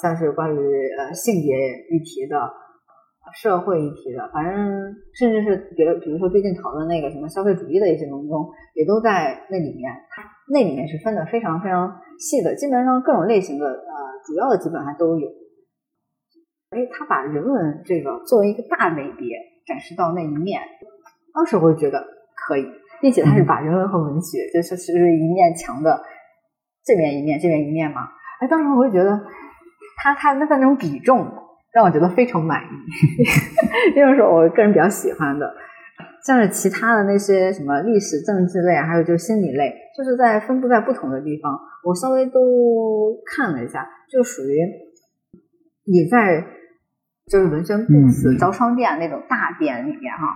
[0.00, 0.58] 像是关于
[0.94, 1.58] 呃性别
[1.90, 2.38] 议题的、
[3.34, 4.54] 社会议题的，反正
[5.18, 8.30] 甚至是比如比如说最近讨论那个什么消费主义的一些东西，
[8.78, 9.90] 也都在那里面。
[10.08, 11.90] 它那里面是分的非常非常
[12.20, 15.26] 细的，基本上各种类型的呃主要的基本上都有。
[16.70, 19.26] 哎，他把人文这个作为一个大类别
[19.66, 20.62] 展示到那一面，
[21.36, 22.02] 当时我就觉得
[22.34, 22.66] 可以，
[23.02, 26.00] 并且他是把人文和文学就是是一面墙的
[26.82, 28.08] 这面一面，这面一面嘛。
[28.40, 29.20] 哎，当时我就觉得
[29.98, 31.30] 他他那那种比重
[31.74, 32.66] 让我觉得非常满意，
[33.94, 35.54] 因为是我个人比较喜欢的。
[36.24, 44.56] 像是其他的那些什么历史、政治类，还有就是心理类，就是在分布在不同的地方，我稍微都看了一下，就属于
[45.84, 46.44] 也在。
[47.28, 50.28] 就是文轩布斯招商店那种大店里面哈，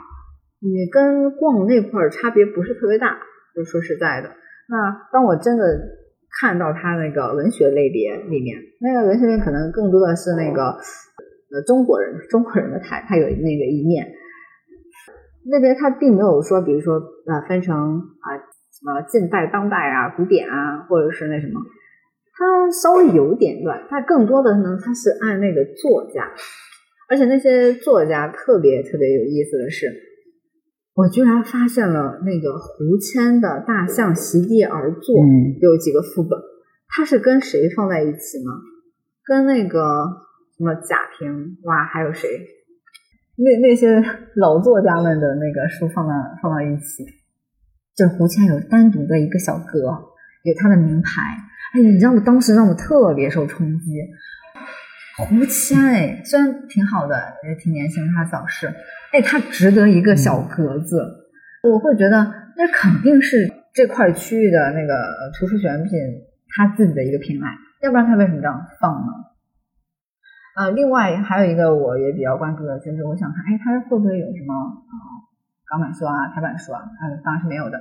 [0.60, 3.18] 你跟逛那块儿差别不是特别大。
[3.52, 4.30] 就说实在的，
[4.68, 5.64] 那当我真的
[6.40, 10.78] 看到他那个文学类别里面，那个文学类可能更多的是那个
[11.50, 14.06] 呃中国人中国人的台，他有那个一面。
[15.50, 16.94] 那边他并没有说，比如说
[17.26, 21.60] 呃分成啊什么近代、当代啊、古典啊，或者是那什么，
[22.38, 23.84] 他稍微有点乱。
[23.90, 26.30] 但更多的呢，他是按那个作家。
[27.08, 29.88] 而且那些作家特别特别有意思的是，
[30.94, 35.14] 我居然发现了那个胡谦的《大象席地而坐》
[35.60, 36.38] 有几个副本，
[36.88, 38.50] 他是跟谁放在一起呢？
[39.24, 40.04] 跟那个
[40.58, 42.28] 什么贾平哇，还有谁？
[43.36, 47.06] 那那些老作家们的那个书放到放到一起，
[47.94, 49.78] 就胡谦有单独的一个小格，
[50.42, 51.22] 有他的名牌。
[51.72, 53.92] 哎，你知道我当时让我特别受冲击。
[55.28, 58.66] 胡谦哎，虽然挺好的，也挺年轻，他早逝，
[59.12, 61.28] 哎，他值得一个小格子。
[61.62, 64.94] 我会觉得那肯定是这块区域的那个
[65.38, 65.92] 图书选品
[66.48, 67.46] 他自己的一个品牌，
[67.82, 69.12] 要不然他为什么这样放呢？
[70.56, 74.94] 呃，另外还有一个我也比较关注的就是，我想看，哎，他会不会有什么啊
[75.70, 76.82] 港版书啊、台版书啊？
[76.82, 77.78] 嗯，当然是没有的。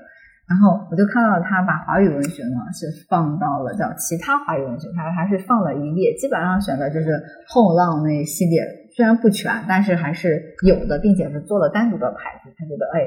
[0.50, 12.52] 然后我就看到他把华语文学呢是放到了叫其他华语文学，他还是放了一列，基本上选的就是后浪那系列，虽然不全，但是还是有的，并且是做了单独的牌子。
[12.58, 13.06] 他觉得哎，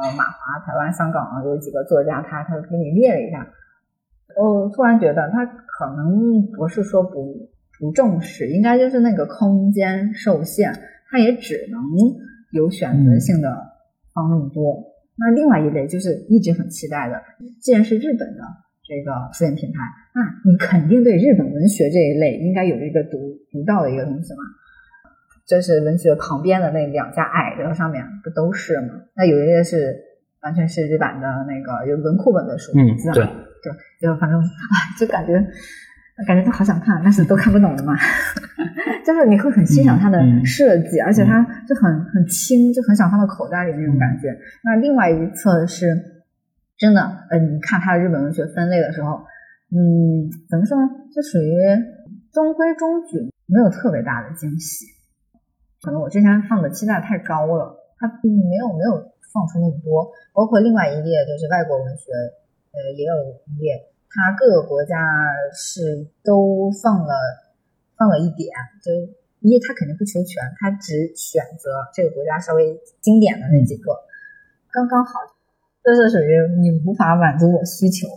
[0.00, 3.46] 呃，马华、台湾、香港啊有几个作家，他他给你列了一下。
[4.34, 10.72] 我突然觉得他可能不是说不不重视，应该就是那个空间受限，
[11.10, 11.82] 他也只能
[12.52, 13.54] 有选择性的
[14.14, 14.87] 放那么多。
[15.18, 17.20] 那另外一类就是一直很期待的，
[17.60, 18.40] 既然是日本的
[18.84, 19.78] 这个书店品牌，
[20.14, 24.40] 那你肯定对日本文学这一类应该有一个独独到的一个东西嘛。
[25.46, 29.00] 这是文学旁边的那两家矮的上面不都是吗？
[29.16, 29.96] 那有一些是
[30.42, 35.32] 完全是日版的那个有文库本的书，嗯，对对，就反正哎， 就感觉
[36.26, 37.94] 感觉都好想看，但是都看不懂的嘛。
[39.06, 44.36] 就是你会很欣赏它的设计，而且它就很很轻，就很想放到口袋里那种感觉。
[44.64, 45.86] 那另外一侧是
[46.76, 47.00] 真的，
[47.30, 49.24] 呃，你看它的日本文学分类的时候，
[49.72, 50.88] 嗯，怎么说呢？
[51.14, 51.56] 就属于
[52.32, 54.84] 中规中矩，没有特别大的惊喜。
[55.80, 58.92] 可能我之前放的期待太高了，它没有没有
[59.32, 60.10] 放出那么多。
[60.34, 63.14] 包括另外一列就是外国文学，呃，也有
[63.46, 63.72] 一列。
[64.10, 64.96] 它各个国家
[65.52, 67.14] 是都放了
[67.96, 68.48] 放了一点，
[68.82, 68.90] 就
[69.40, 73.92] 因为它肯定不求全，它只选择这个国家稍微经典的那几个，
[74.72, 75.12] 刚刚好，
[75.84, 78.08] 就是属于你无法满足我需求。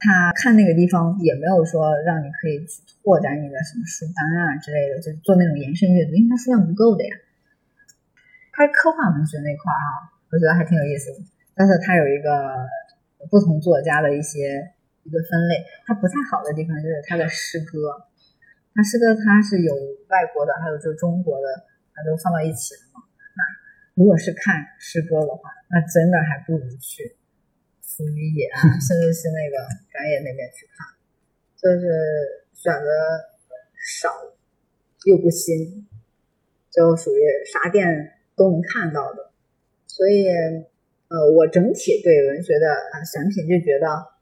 [0.00, 7.14] 他看那个地方也没有说让你可以去拓展你的什么书单啊之类的，就做那种延伸阅读，因为它数量不够的呀。
[8.52, 11.22] 它科幻文学那块儿哈，我觉得还挺有意思的，
[11.54, 12.66] 但是它有一个
[13.30, 14.74] 不同作家的一些。
[15.08, 17.96] 一个分类，它不太好的地方就是它的诗歌，
[18.76, 19.72] 它诗歌它是有
[20.12, 21.64] 外国的，还有就是中国的，
[21.96, 23.00] 它都放到一起了嘛。
[23.32, 23.40] 那
[23.96, 27.16] 如果是看诗歌的话，那真的还不如去
[27.80, 28.52] 福于野，
[28.84, 30.84] 甚至是那个赶野那边去看，
[31.56, 32.84] 就是选择
[33.80, 34.12] 少
[35.06, 35.88] 又不新，
[36.68, 39.32] 就属于啥店都能看到的。
[39.86, 40.28] 所以，
[41.08, 44.17] 呃，我整体对文学的啊选品就觉得。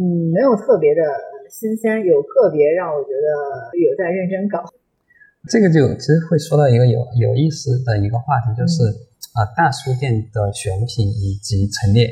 [0.00, 1.02] 嗯，没有特别的
[1.50, 3.28] 新鲜，有个别让我觉得
[3.76, 4.64] 有在认真搞。
[5.46, 8.82] 这个就其实会说到一个有有意思的一个话题，就是
[9.36, 12.08] 啊，大书店的选品以及陈列。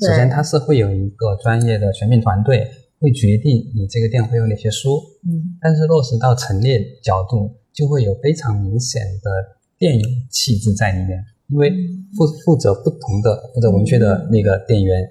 [0.00, 2.66] 首先，它是会有一个专业的选品团队，
[2.98, 4.96] 会决定你这个店会有哪些书。
[5.28, 5.60] 嗯。
[5.60, 9.30] 但是落实到陈列角度，就会有非常明显的
[9.78, 11.70] 电影气质在里面，因为
[12.16, 15.06] 负负责不同的负责文学的那个店员。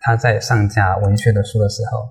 [0.00, 2.08] 他在上架文学的书的时候，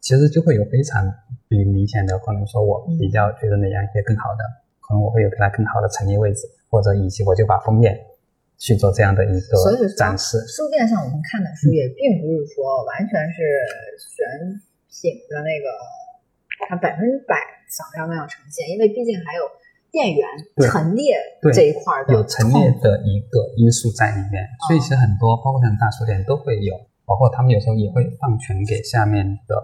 [0.00, 1.06] 其实就会有非常
[1.46, 4.42] 比明显的，可能说我比较觉得哪样一些更好的，
[4.82, 7.94] 可能我会有给他更好的陈列位置，或者以及我就把封面
[8.58, 9.54] 去做这样的一个
[9.96, 10.42] 展示。
[10.50, 13.38] 书店上我们看的书也并不是说完全是
[14.02, 14.26] 选
[14.90, 15.70] 品的那个，
[16.68, 17.38] 它百分之百
[17.70, 19.46] 想要那样呈现，因为毕竟还有
[19.92, 20.26] 店员
[20.66, 21.14] 陈列
[21.54, 26.74] 这一块的有陈列的一个因素在里面，所以其实很多包括像大书店都会有。
[27.08, 29.56] 包括他们有时候也会放权给下面的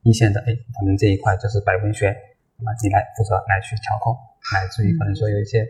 [0.00, 2.08] 一线的，哎，可能这一块就是百文学，
[2.56, 4.16] 那么你来负责来去调控，
[4.56, 5.60] 乃至于可能说有一些，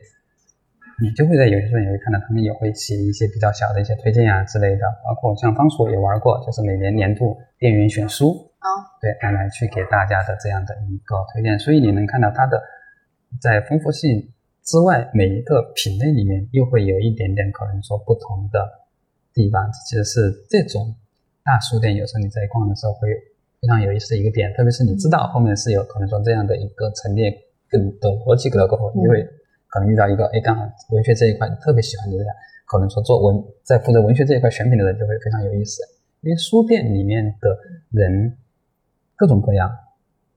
[1.03, 8.69] 你就会在有些时候也会看到他们也会写一些比较小的一些推荐啊之类的，包括像方叔也玩过，就是每年年度店员选书，啊，
[9.01, 12.62] 对，来来去给大家的这样的一个推荐，所以你能看到它的
[13.41, 14.31] 在丰富性
[14.62, 18.87] 之外，每一个品类里面又会有一点点可能说不同的
[19.35, 20.95] 地方，其实是这种。
[21.47, 23.09] 大书店有时候你在逛的时候会
[23.63, 27.31] 非常有意思的一个点，特别是你知道后面是有可能说这样的一个陈列
[27.71, 29.23] 跟的逻辑格过后，你会
[29.69, 32.27] 可能遇到一个哎，刚好文学这一块你特别喜欢的人，
[32.67, 35.83] 可能说做文在负责文学这一块选品的人就会非常有意思，
[36.23, 37.57] 因为书店里面的
[37.91, 38.37] 人
[39.15, 39.71] 各种各样，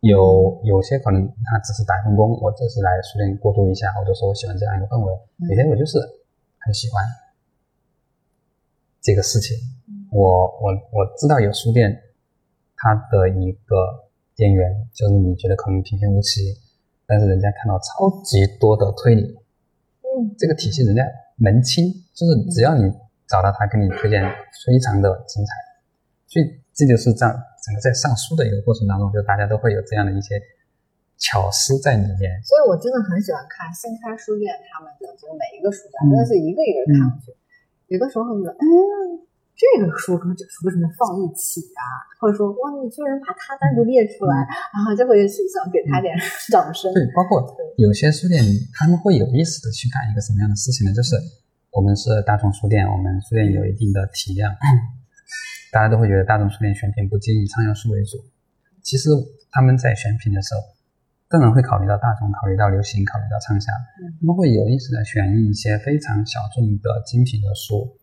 [0.01, 5.13] 有有些可能他只是打份工，我只是来书店过渡一下，或者说我喜欢这样一个氛围，
[5.49, 5.97] 有些我就是
[6.59, 7.03] 很喜欢
[9.01, 9.57] 这个事情。
[10.11, 12.01] 我我我知道有书店，
[12.75, 13.75] 它的一个
[14.35, 16.57] 店员就是你觉得可能平平无奇，
[17.05, 19.37] 但是人家看到超级多的推理，
[20.01, 21.03] 嗯，这个体系人家
[21.37, 22.89] 门清，就是只要你
[23.27, 24.23] 找到他给你推荐，
[24.65, 25.51] 非常的精彩，
[26.25, 27.29] 所以这就是这样
[27.61, 30.41] 整个在上书的一个过程当中，就大家都会有这样的一些
[31.19, 32.41] 巧思在里面。
[32.41, 37.37] 所以我真的很喜欢看新开书店他们的就是每一个书架，真的是一个一个看过去，
[37.93, 39.28] 有的时候觉得，嗯。
[39.59, 41.83] 这个书跟这个书为什么放一起啊？
[42.15, 46.15] 或者说，哇，你居然把它单独列出来，然后就会想给他点
[46.47, 46.87] 掌声。
[46.95, 47.43] 对，包括
[47.75, 48.39] 有些书店，
[48.71, 50.95] 他们会有意识的去干一个什么样的事情呢？
[50.95, 51.19] 就是
[51.75, 54.47] 我们是大众书店，我们书店有一定的体量，
[55.75, 58.15] 大家都会觉得大众书店选品不仅以畅销书为主。
[58.81, 59.11] 其实
[59.51, 60.63] 他们在选品的时候，
[61.27, 63.67] 当然会考虑到大众，考虑到流行，考虑到畅销，
[64.19, 67.98] 他们会有意识的选一些非常小众的精品的书。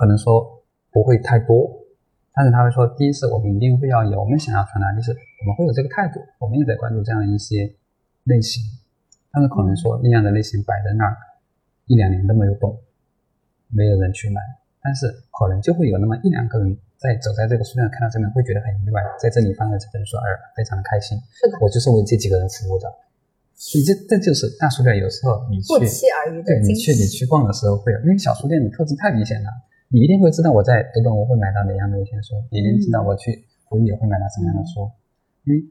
[0.00, 1.68] 可能说不会太多，
[2.32, 7.68] 但是他会说，第一次我们一定会要有我们想要传达，就是我们会有这个态度，我们也在关注这样一些
[8.24, 8.64] 类型，
[9.30, 11.12] 但是可能说那样的类型摆在那儿
[11.84, 12.80] 一两年都没有动，
[13.68, 14.40] 没有人去买，
[14.80, 22.88] 但是可能就会有那么一两个人在走在这个书店看到这边会觉得很意外，在这里翻了这本书而非常的开心，是的，我就是为这几个人服务的，
[23.52, 29.50] 所以这这就是大书店有时候你去不期而遇的对你去你去逛的时候会有，因为小书店的特质太明显了。
[29.92, 34.86] 你一定会知道我在读本我会买到哪样的一些书，你一定知道我去福也会买到什么样的书，
[35.42, 35.66] 因为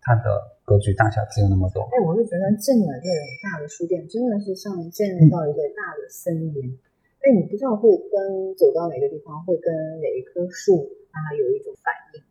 [0.00, 1.84] 它的格局大小只有那么多。
[1.92, 6.72] 哎，我是觉得进了这种大的书店，真的是像进入到一个大的森林。
[7.20, 9.68] 哎，你不知道会跟走到哪个地方，会跟
[10.00, 12.24] 哪一棵树啊有一种反应。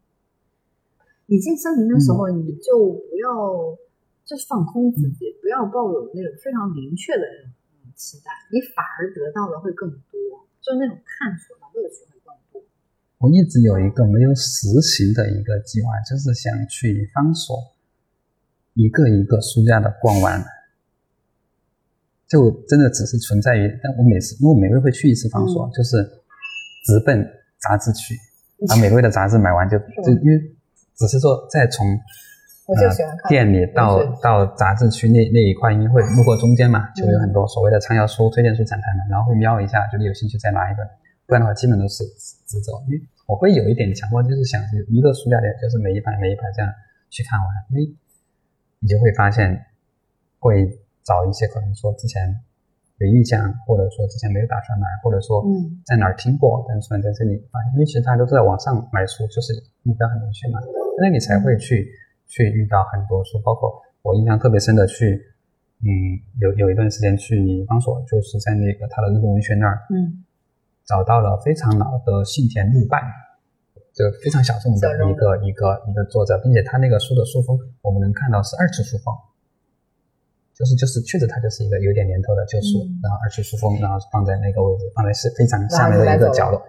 [1.30, 3.78] 你进森林的时候，你就不要
[4.26, 10.09] 就是放空自己，不要抱有那种非常明确的那种期待，你反而得到的会更多，
[10.62, 12.62] 就那种探索的乐趣会更多。
[13.18, 17.58] 我一直有一个没有实行的一个计划，就是想去方所
[18.74, 20.44] 一个一个书架的逛完，
[22.28, 25.98] 就真的只是存在于，但我每次因为我每个月会去一次方所，就是
[26.86, 27.28] 直奔
[27.60, 28.16] 杂志区，
[28.68, 30.56] 把每个月的杂志买完就就因为。
[31.00, 31.98] 只是说，再从
[33.28, 40.86] 店里到到杂志区那那一块，因为会路过中间嘛，就有很多所谓的畅销书、推荐书展台嘛，然后会瞄一下，觉得有兴趣再拿一本，
[41.26, 42.04] 不然的话基本都是
[42.46, 42.82] 直走。
[42.88, 46.72] 因为我会有一点强迫，就是想一个书架店，就是每一排每一排这样
[47.10, 47.96] 去看完，因为
[48.80, 49.66] 你就会发现
[50.40, 50.66] 会
[51.04, 52.40] 找一些可能说之前。
[53.00, 55.42] 有印象，或者说之前没有打算买，或者说
[55.86, 59.54] 在哪儿听过，但突然在这里发现，因为其实大家都在网上买书，就是
[59.84, 60.60] 目标很明确嘛，
[61.00, 61.88] 那你才会去
[62.30, 65.20] 去遇到很多书，包括我印象特别深的去，
[65.82, 65.90] 嗯，
[66.40, 70.24] 有有一段时间去方所，就是在那个他的日本文学那儿，嗯，
[70.86, 73.02] 找到了非常老的信田日半，
[73.92, 79.14] 就非常小众的一个一个一个作者，并且他那个书的书封，我们能看到是二次书封。
[80.60, 86.60] 就是就是，确实它就是一个有点年头的旧书，然后二次书封，然后放在那个位置，放在是非常下面的一个角落，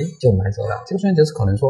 [0.00, 0.82] 哎，就买走了。
[0.86, 1.68] 这个书就是可能说，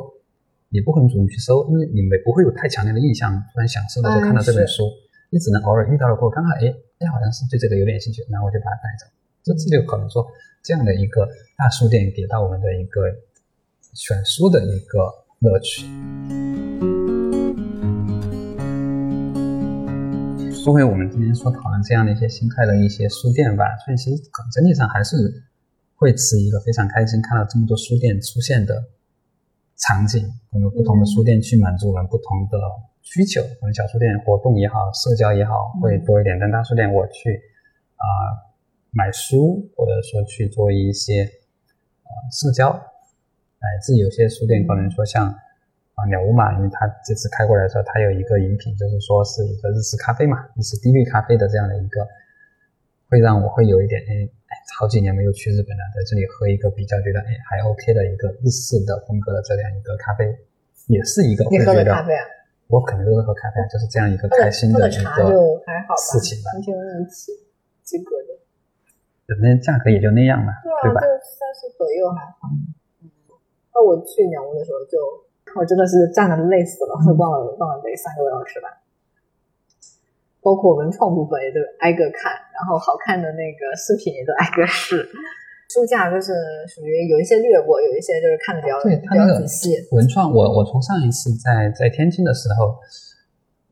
[0.70, 4.90] 你不可能主动去搜，因为你没不会有太强烈的印象，突然想搜的时候看到这本书，
[5.30, 6.66] 你只能偶尔遇到了过，刚好哎
[6.98, 9.06] 哎，好像是对这个有点兴趣，然后我就把它带走。
[9.44, 10.26] 这这就可能说，
[10.62, 13.02] 这样的一个大书店给到我们的一个
[13.92, 14.98] 选书的一个
[15.38, 15.86] 乐趣。
[20.50, 25.44] 说回我们今天所讨论这样的一些新开的一些书店吧，所以其实整体上还是
[25.94, 28.82] 会持一个非常开心，看到这么多书店出现的
[29.76, 32.58] 场景，可能不同的书店去满足我们不同的
[33.02, 33.42] 需求。
[33.60, 37.40] 可能小书店活动也好，社交也好会多一点，但大书店我去
[37.96, 38.04] 啊
[38.90, 45.34] 买书，或者说去做一些呃社交，乃至有些书店可能说像。
[45.94, 52.04] 啊，鸟屋嘛，因为他这次开过来的时候，他有一个饮品，就是说是一个日式咖啡嘛，日式低滤咖啡的这样的一个，
[53.08, 54.28] 会让我会有一点哎，
[54.78, 60.24] 好几年没有去日本了，在这里喝一个比较觉得哎还 OK 的一个日式的风格的这样一个咖啡，
[60.86, 61.44] 也是一个。
[61.50, 62.24] 你喝的咖啡啊？
[62.68, 66.50] 我肯定都是喝咖啡，就是这样一个开心的一个事情吧。
[66.58, 67.32] 心情一起
[67.82, 69.36] 及格的。
[69.40, 70.52] 那价格也就那样嘛，
[70.82, 71.00] 对吧？
[71.00, 72.48] 就三十左右还好。
[73.02, 73.10] 嗯。
[73.74, 75.24] 那我去鸟屋的时候就。
[75.54, 78.66] 我真的是站的累死了，忘了忘了得三个多小时吧。
[80.44, 85.00] 包括文创部分也都挨个看，然后好看的那个视频也都挨个试。
[85.72, 86.30] 书架就是
[86.68, 89.72] 属于有一些略过，有一些就是看的比较对比较仔细。
[89.90, 92.76] 文创，我我从上一次在在天津的时候，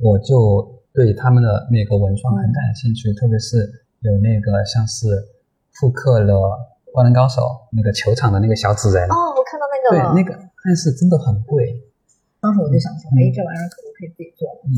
[0.00, 3.60] 我就对他们的那个文创很感兴趣，特别是
[4.00, 5.06] 有那个像是
[5.78, 6.34] 复刻了
[6.92, 7.42] 《灌篮高手》
[7.76, 9.04] 那个球场的那个小纸人。
[9.12, 10.14] 哦，我看到那个了。
[10.14, 10.32] 对那个。
[10.64, 11.76] 但是真的很贵，
[12.40, 14.48] 当时我就想说，哎，这玩意儿可不可以自己做？
[14.64, 14.72] 嗯，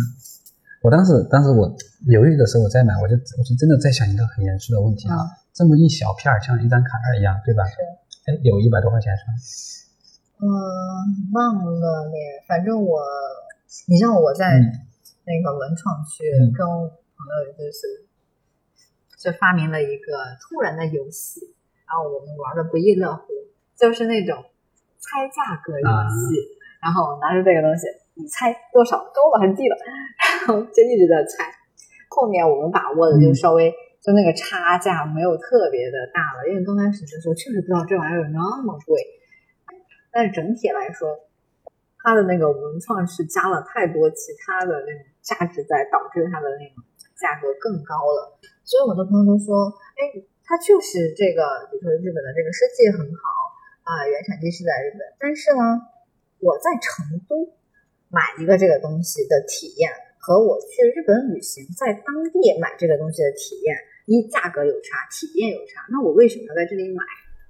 [0.85, 1.65] 我当时，当时我
[2.13, 5.17] 犹豫的时候，我在买，我就，我就真的在想一个很严肃的问题啊，
[5.57, 7.65] 这么一小片儿，像一张卡片一样，对吧？
[7.65, 7.81] 是。
[8.29, 9.33] 哎，有一百多块钱是吧？
[10.45, 10.47] 嗯，
[11.33, 12.21] 忘了呢。
[12.47, 13.01] 反正我，
[13.89, 14.61] 你像我在
[15.25, 16.21] 那个文创区
[16.53, 18.05] 跟朋友就是，
[19.17, 21.41] 就发明了一个突然的游戏，
[21.89, 23.25] 然后我们玩的不亦乐乎，
[23.75, 24.37] 就是那种。
[25.05, 27.85] 猜价格游戏，然后拿着这个东西，
[28.15, 28.99] 你猜多少？
[29.15, 29.77] 都忘记了，
[30.47, 31.51] 然后就一直在猜。
[32.11, 39.03] 后面我们把握的就稍微就那个差价没有特别的大了，因为刚开始的时候确实不知道这玩意儿有那么贵。
[40.13, 41.11] 但是整体来说，
[41.99, 46.85] 它的那个文创是加了太多其他的那种价值在，导致它的那种
[47.19, 48.39] 价格更高了。
[48.63, 49.67] 所以我的朋友都说，
[49.99, 53.23] 哎，它就是这个，比如说日本的这个设计很好。
[53.85, 55.61] 啊，原产地是在日本，但是呢，
[56.41, 57.53] 我在成都
[58.15, 59.91] 买一个这个东西的体验，
[60.23, 63.75] 和我去日本旅行在当地买这个东西的体验，
[64.07, 67.03] 一价格有差，体验有差，那我为什么要在这里买？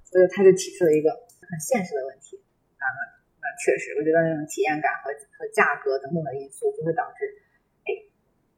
[0.09, 1.13] 所以他就提出了一个
[1.45, 2.41] 很现实的问题
[2.81, 2.99] 啊，那
[3.37, 7.29] 那确实，我觉得那种体验感和和价格等等的因素，就会导致，
[7.85, 7.89] 哎，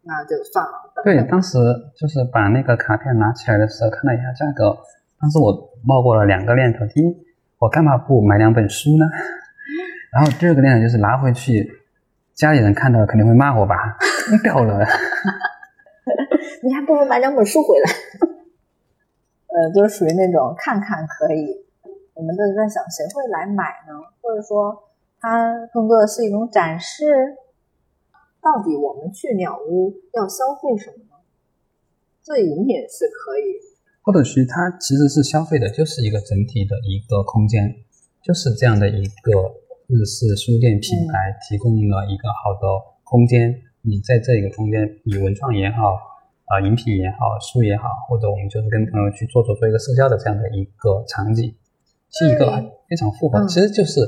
[0.07, 0.87] 那就算了。
[1.03, 1.59] 对，当时
[1.99, 4.71] 就是把那个卡片拿起来的时候，看了一下价格，
[5.19, 5.51] 当时我
[5.83, 7.27] 冒过了两个念头，第一。
[7.59, 9.05] 我干嘛不买两本书呢？
[10.13, 11.67] 然后第二个念头就是拿回去
[12.37, 13.97] 家里人看到了肯定会骂我吧？
[14.43, 14.85] 掉了，
[16.61, 17.89] 你还不如买两本书回来。
[19.49, 21.65] 呃，就是属于那种看看可以，
[22.13, 23.93] 我们都在想谁会来买呢？
[24.21, 24.83] 或者说，
[25.19, 27.35] 它更多的是一种展示。
[28.39, 31.17] 到底我们去鸟屋要消费什么呢？
[32.21, 33.57] 这饮品是可以，
[34.03, 37.73] 或者是它其实是消费的，就是一个整体的一个空间，
[38.21, 39.31] 就是这样的一个
[39.87, 42.67] 日式书店品牌提供了一个好的
[43.03, 43.55] 空间。
[43.81, 45.95] 你在这一个空间，你文创也好，
[46.45, 51.55] 啊，饮品也好，书也好，或者我们就是跟朋友去做做做一个社交的这样的一个场景，
[52.11, 52.51] 是一个
[52.89, 54.01] 非常复合，其实就是。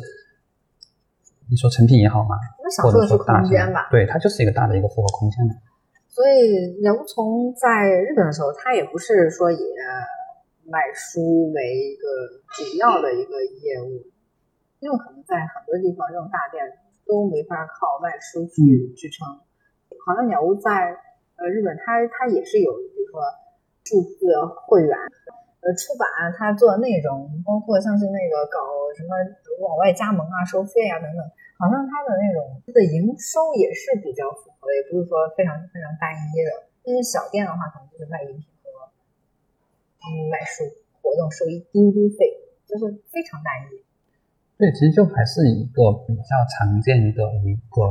[1.50, 2.38] 你说成品也好嘛，
[2.84, 5.56] 或者说大间吧，对，它就是一个大的一个复合空间嘛。
[6.08, 9.58] 所以鸟屋从在日本的时候，它也不是说以
[10.70, 12.06] 卖书为一个
[12.54, 14.06] 主要的一个业务，
[14.80, 16.64] 因为可能在很多地方这种大店
[17.06, 19.28] 都没法靠卖书去支撑。
[20.06, 20.96] 好像鸟屋在
[21.36, 23.22] 呃日本，它它也是有，比如说
[23.84, 24.28] 数字
[24.68, 24.96] 会员。
[25.60, 26.08] 呃，出版
[26.40, 28.64] 它做的内容，包括像是那个搞
[28.96, 29.12] 什么
[29.60, 31.20] 往外加盟啊、收费啊等等，
[31.60, 36.64] 好像它的那种它的营收也是比较符合的，也不是说非常非常单一的。
[36.80, 38.88] 但是小店的话，可能就是卖饮品和
[40.00, 40.64] 嗯卖书，
[41.04, 43.84] 活动收一丢丢费，就是非常单一。
[44.60, 47.82] 对，其实就还是一个比较常见的一个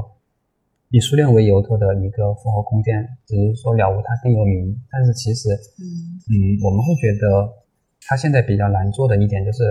[0.91, 5.49] 以书店为由头的一个复合空间，只是说了无它更有名，但是其实
[5.81, 7.59] 嗯嗯，我们会觉得。
[8.07, 9.65] 它现在比较难做的一点就是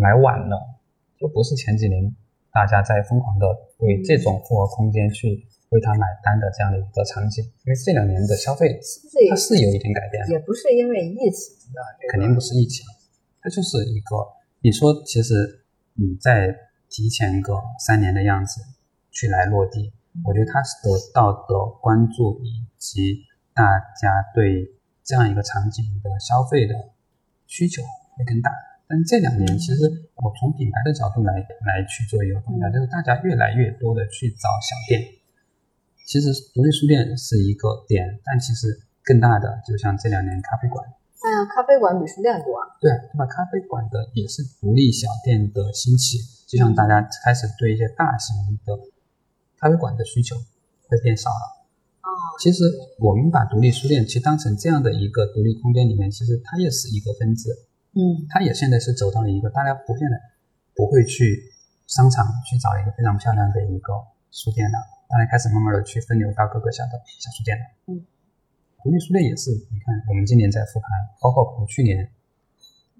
[0.00, 0.58] 来晚了，
[1.16, 2.02] 就不是前几年
[2.50, 3.46] 大家在疯狂的
[3.78, 7.44] 为这种复合空间去为它买单的这样的一个场景。
[7.44, 8.80] 因为这两年的消费
[9.30, 11.78] 它是有一点改变，也不是因为疫情的，
[12.10, 12.84] 肯定不是疫情，
[13.40, 14.16] 它就是一个
[14.62, 15.63] 你说其实
[15.94, 16.54] 你再
[16.88, 18.60] 提前个三年的样子
[19.10, 19.92] 去来落地，
[20.24, 23.24] 我觉得它是得到的关注以及
[23.54, 26.74] 大家对这样一个场景的消费的。
[27.46, 27.82] 需求
[28.16, 28.50] 会更大，
[28.88, 35.00] 但这两年其实我从品牌的角度来来去做一个观察，就是大家越来越多的去找小店。
[36.06, 40.84] 其实独立书店是一个点，但其实更大的就像这两年咖啡馆。
[41.24, 42.68] 哎呀，咖啡馆比书店多啊。
[42.78, 43.24] 对，对吧？
[43.24, 48.78] 咖啡馆的也是独立小店的兴起，就像大家开始对一些大型的
[49.58, 50.36] 咖啡馆的需求
[50.86, 51.64] 会变少了。
[52.38, 52.62] 其实
[53.00, 57.48] 我们把独立书店其实当成这样的一个独立空间里面，其实它也是一个分支，
[57.94, 60.16] 嗯，它也现在是走到了一个大家普遍的
[60.76, 61.50] 不会去
[61.86, 63.94] 商场去找一个非常漂亮的一个
[64.30, 64.76] 书店了，
[65.08, 68.04] 大家开始慢慢的去分流到各个小的小书店了，嗯，
[68.84, 72.06] 独立书店也是，你看我们今年在复盘，包括可能去年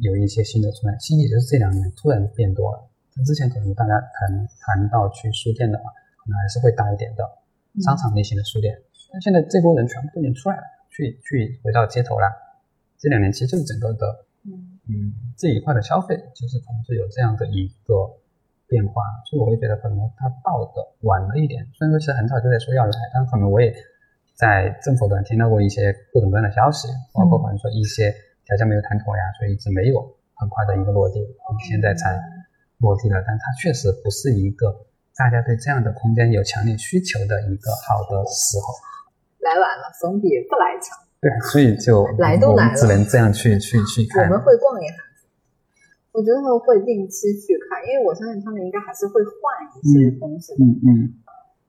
[0.01, 7.20] 有一些新的出来，新也就是这两年突然变多了，但之前可能大家谈谈到去书店的话，可能还是会大一点的
[7.85, 8.80] 商场类型的书店。
[9.12, 12.32] 那现在这波人全部都已经出来了，去去回到街头了。
[12.97, 18.09] 这两年其实就是整个的，嗯嗯这一块的消费，就是可能是有这样的一个
[18.66, 21.68] 变化，所以我会觉得可能它到的晚了一点。
[21.76, 23.68] 虽然说其实很早就在说要来，但可能我也
[24.35, 28.12] 在政府端听到过一些各种各样的消息，包括可能说一些
[28.45, 30.03] 条件没有谈妥呀，所以一直没有
[30.35, 31.22] 很快的一个落地，
[31.70, 32.18] 现在才
[32.78, 33.22] 落地了。
[33.24, 34.74] 但它确实不是一个
[35.16, 38.74] 大家对这样的空间有强烈需求的一个好的时候。
[39.39, 40.99] 来晚了总比不来强。
[41.22, 44.24] 对，所以就来都来了，只能这样去去去看。
[44.24, 44.95] 我们会逛一下，
[46.12, 49.32] 我觉得会定期去看，因为我相信他们应该还是会换
[49.62, 50.64] 一些东西的。
[50.64, 51.23] 嗯嗯。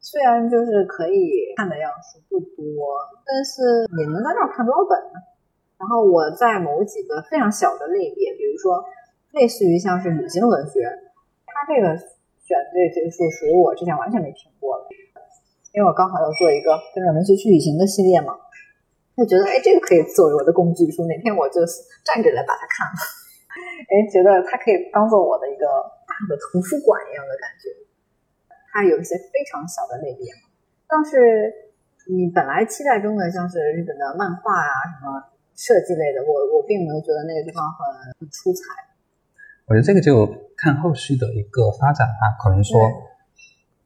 [0.05, 2.61] 虽然就是可以看的样数不多，
[3.25, 5.17] 但是你能在这儿看多少本呢？
[5.81, 8.85] 然后我在某几个非常小的类别，比如说
[9.33, 10.85] 类似于像是旅行文学，
[11.49, 14.93] 它这个选对这个数属于我之前完全没听过的。
[15.73, 18.37] 因为我刚好要做一个跟着文学去旅行的系列嘛，
[19.17, 21.65] 就觉得哎，这个可以作为我的工具书，哪天我就
[22.05, 22.95] 站着来把它看了。
[23.89, 25.65] 哎，觉得它可以当做我的一个
[26.05, 27.73] 大的图书馆一样的感觉。
[28.75, 30.27] 它有一些非常小的类别，
[30.83, 31.47] 但是
[32.11, 37.79] 你本来期待中的像是日本的漫画啊什么设计类的，我我并没有觉得那个地方很
[38.19, 38.59] 很出彩。
[39.67, 42.75] 我觉得这个就看后续的一个发展吧，可能说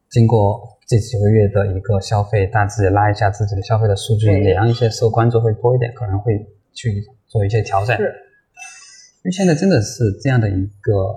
[0.09, 0.75] 经过。
[0.89, 6.33] 这几个月的一个消费，大致拉一下自己的消费的数据，哪样一些受关注会多一点，可能会
[6.73, 7.95] 去做一些调整。
[7.95, 11.15] 是，因为现在真的是这样的一个，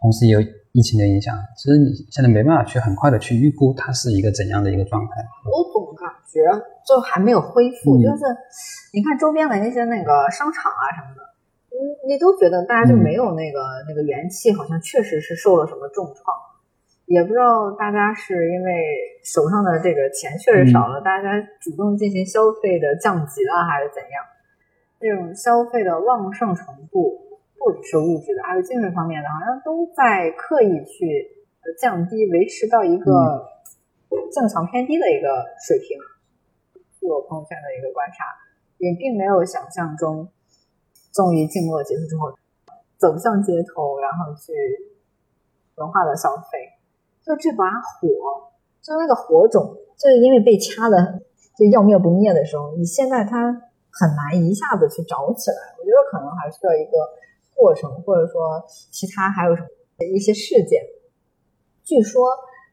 [0.00, 0.40] 同时也有
[0.72, 5.22] 疫情的影响，其实你现在没办法去很快的去预估它是一个怎样的一个状态。
[5.44, 6.40] 我总感觉
[6.88, 8.24] 就还没有恢复，就是
[8.92, 11.20] 你看周边的那些那个商场啊什么的，
[11.76, 11.76] 嗯，
[12.08, 16.24] 你都觉得大家就没有那个那个元气，好像确实是受了什么重创。
[17.04, 18.72] 也不知道大家是因为
[19.22, 24.24] 手上的这个钱确实少了，大家主动进行消费的降级了，还是怎样？
[24.98, 27.31] 这种消费的旺盛程度，
[27.62, 31.30] 不只是物质的，还有精神方面的，好像都在刻意去
[31.78, 33.46] 降低，维持到一个
[34.34, 35.94] 正常偏低的一个水平。
[36.98, 38.26] 据我朋友圈的一个观察，
[38.78, 40.28] 也并没有想象中
[41.14, 42.34] 终于静默结束之后
[42.98, 44.52] 走向街头，然后去
[45.76, 46.66] 文化的消费。
[47.22, 48.10] 就这把火，
[48.82, 49.62] 就那个火种，
[49.96, 51.22] 就是因为被掐的
[51.56, 55.56] 就要灭不灭的时候，你现在它很难一下子去着起来。
[55.78, 56.98] 我觉得可能还需要一个
[57.62, 58.58] 过程，或者说
[58.90, 59.68] 其他还有什么
[60.10, 60.82] 一些事件。
[61.86, 62.26] 据说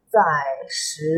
[0.09, 0.17] 在
[0.65, 1.13] 十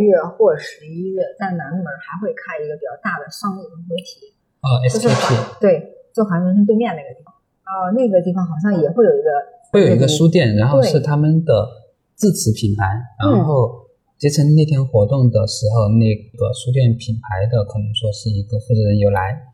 [0.00, 4.32] 月或十一月，在南门还会开一个比较大的商业综合体，
[4.64, 7.34] 呃就是环对，就环球城对面那个地方。
[7.68, 9.28] 啊，那个地方好像也会有一个
[9.70, 11.68] 会有一个书店，然后是他们的
[12.16, 12.82] 自持品牌，
[13.20, 13.86] 然后
[14.18, 19.52] 结成那天活动的时候，那个书店品牌的可能说是一个负责人有来，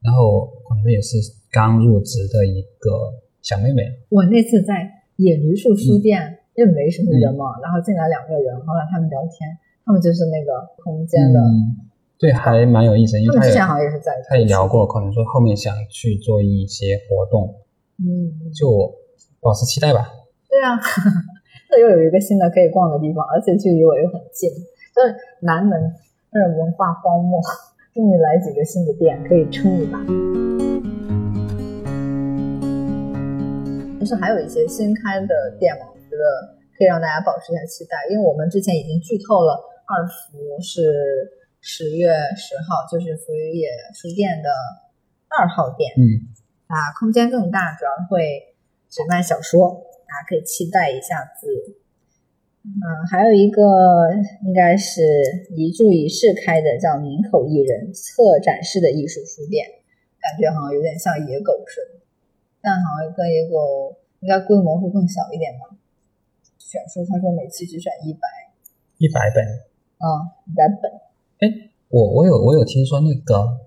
[0.00, 1.18] 然后可能也是
[1.56, 3.80] 刚入职的一个小妹妹，
[4.10, 6.20] 我那次在野驴树书店，
[6.52, 9.48] 因为没什么人嘛，然后进来两个人，后来他们聊天，
[9.80, 10.52] 他们就是那个
[10.84, 11.80] 空间的，嗯，
[12.18, 17.54] 对，还蛮有意思，因为他他们之前好像也是在，他也聊过，可能说后面想去做一些活动，
[18.04, 18.92] 嗯，就
[19.40, 20.12] 保持期待吧。
[20.50, 20.76] 对啊，
[21.72, 24.50] 这又有一个新的可以逛的地方，而且距离我又很近，
[24.92, 25.72] 就是南门
[26.32, 27.40] 那种文化荒漠，
[27.94, 30.04] 终于来几个新的店可以撑一把。
[34.06, 40.94] 其实还有一些新开的店嘛，我觉得可以让大家保持一下期待，因为我们之前已经剧透了二福是
[41.58, 44.48] 十月十号，就是福于野书店的
[45.26, 46.22] 二号店，嗯，
[46.68, 48.54] 啊，空间更大，主要会
[48.88, 51.74] 只卖小说，大家可以期待一下子。
[52.62, 52.78] 嗯，
[53.10, 53.60] 还有一个
[54.46, 55.02] 应该是
[55.56, 59.66] 一注一室开的，叫民口艺人策展式的艺术书店，
[60.22, 61.95] 感觉好像有点像野狗似的，
[62.66, 65.70] 但好像跟野狗应该规模会更小一点吧。
[66.58, 68.26] 选书他说每期只选一百，
[68.98, 69.46] 一百本。
[70.02, 70.90] 啊，一百本，
[71.46, 73.60] 哎我我有我有听说那个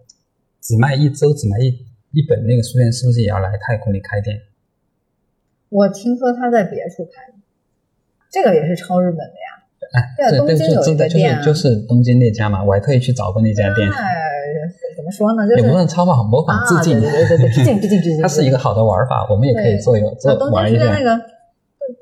[0.59, 4.41] 只卖一周只卖一一本那个书店是不是也要来太空里开店？
[5.69, 7.33] 我听说他在别处开，
[8.29, 9.63] 这个也是超日本的呀。
[9.93, 14.13] 哎，对啊对对，东京有一就是就是东京那家嘛，我还特意去找过那家店，哎，
[14.99, 15.47] 怎么说呢？
[15.47, 18.21] 就是也不算超嘛，模仿致敬，啊、对对对对，致敬致敬致敬。
[18.21, 21.15] 它是一个好的玩法，我们也可以做一做东玩一下京是那。
[21.15, 21.23] 个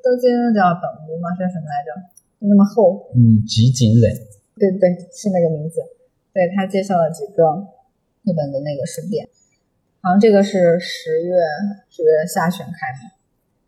[0.01, 0.25] 东京
[0.57, 1.29] 叫本屋吗？
[1.37, 1.93] 是什么来着？
[2.41, 3.05] 就那么厚。
[3.13, 4.09] 嗯，吉井忍，
[4.57, 5.79] 对对，是那个名字。
[6.33, 7.45] 对他介绍了几个
[8.25, 9.29] 日本的那个书店，
[10.01, 11.35] 好像这个是十月
[11.89, 13.13] 十月下旬开的，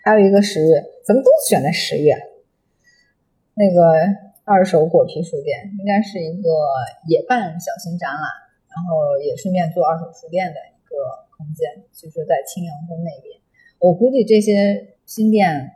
[0.03, 2.13] 还有一个十月，怎么都选在十月？
[3.53, 3.93] 那个
[4.43, 6.49] 二手果皮书店应该是一个
[7.07, 8.21] 野办小型展览，
[8.69, 13.35] 然后也顺便做二手书店的一个空间，就是在青阳宫那边。
[13.79, 15.71] 我估计这些新店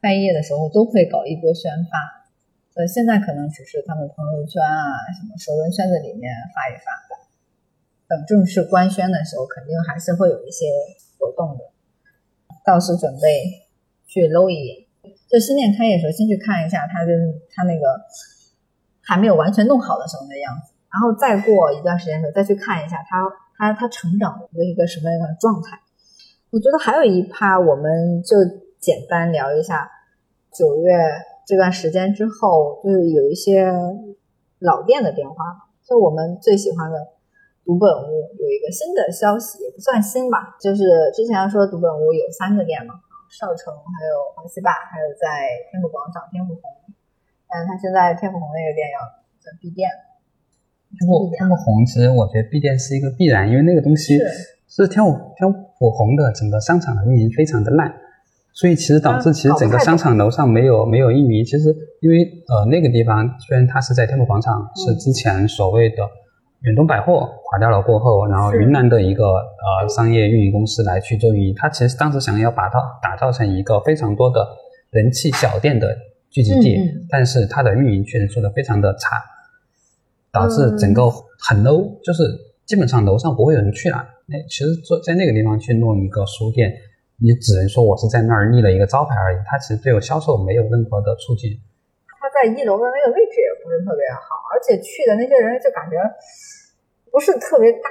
[0.00, 1.98] 开业的时候都会搞一波宣发，
[2.74, 6.92] 呃，现在可能只是他们朋友圈啊、什么熟人圈子里面发一发，
[8.06, 10.66] 等正式官宣的时候，肯定还是会有一些
[11.18, 11.64] 活动的。
[12.64, 13.66] 到时准备
[14.06, 14.86] 去搂一眼，
[15.26, 17.98] 就新店开业的时候，先去看一下它就是它那个
[19.00, 23.22] 还没有完全弄好的时候的样子，然后再过一段时间的时候再去看一下它
[23.56, 25.78] 它它成长的一个什么样的状态。
[26.50, 28.36] 我觉得还有一趴，我们就
[28.78, 29.90] 简单聊一下
[30.50, 30.96] 九月
[31.46, 33.70] 这段时间之后，就是有一些
[34.60, 35.36] 老店的变化。
[35.84, 36.96] 就我们最喜欢的
[37.64, 42.94] 读本屋有一个新的消息，也不算新吧，就是之前说读本屋有三个店嘛，
[43.28, 46.62] 少城还有华西坝，还有在天府广场天府红，
[47.48, 50.07] 但是它现在天府红那个店要要闭店了。
[50.98, 54.24] 天幕天幕红，其实我觉得闭店是一个必然，因为那个东西是。
[54.70, 57.92] 是天府天府红的整个商场的运营非常的烂，
[58.52, 61.42] 所以其实导致嗯其实整个商场楼上没有没有运营。
[61.42, 65.96] 其实因为呃那个地方虽然它是在天府广场，是之前所谓的
[66.60, 74.46] 远东百货垮掉了过后，然后云南的一个呃商业运营公司来去做运营，它其实当时想要把它打造成一个非常多的
[74.90, 75.88] 人气小店的
[76.30, 77.06] 聚集地，嗯嗯。
[77.08, 79.16] 但是它的运营确实做得非常的差。
[80.32, 81.08] 导致整个
[81.38, 82.22] 很 low，、就是
[82.66, 84.04] 基本上楼上不会有人去了。
[84.26, 86.72] 那其实做在那个地方去弄一个书店，
[87.16, 91.58] 你只能说我是在那儿立了一个招牌而已，它其实对我销售没有任何的促进。
[92.20, 95.96] 它在一楼的那个位置也不是特别好，而且去的那些人就感觉
[97.10, 97.88] 不是特别大，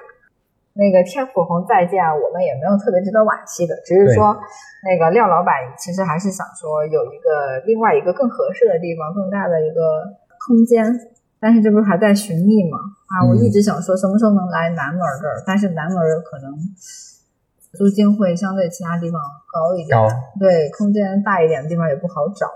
[0.78, 4.38] 那个天府红再见，我们也没有特别值得惋惜的，只是说
[4.86, 10.06] 那个廖老板其实还是想说有一个另外一个更合适的地方，更大的一个
[10.46, 10.86] 空间，
[11.40, 12.78] 但是这不是还在寻觅吗？
[13.08, 16.54] 啊，我一直想说什么时候能来南门这儿，但是南门可能
[17.74, 19.22] 租金会相对其他地方
[19.52, 19.98] 高一点，
[20.40, 22.48] 对，空间大一点的地方也不好找，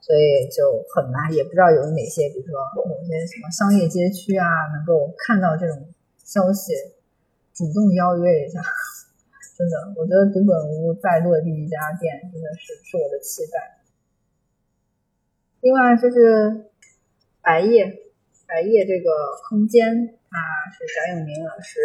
[0.00, 5.88] 所以就很难，也不知道有哪些，比如说某些什么商业街区啊，能够看到这种
[6.24, 6.72] 消息。
[7.58, 8.62] 主动邀约一下，
[9.58, 13.82] 真的，我觉得读本屋再落地一家店，真的是是我的期待。
[15.60, 16.70] 另外就是
[17.42, 17.98] 白夜，
[18.48, 19.12] 白夜这个
[19.46, 20.36] 空间，它
[20.72, 21.78] 是翟永明老师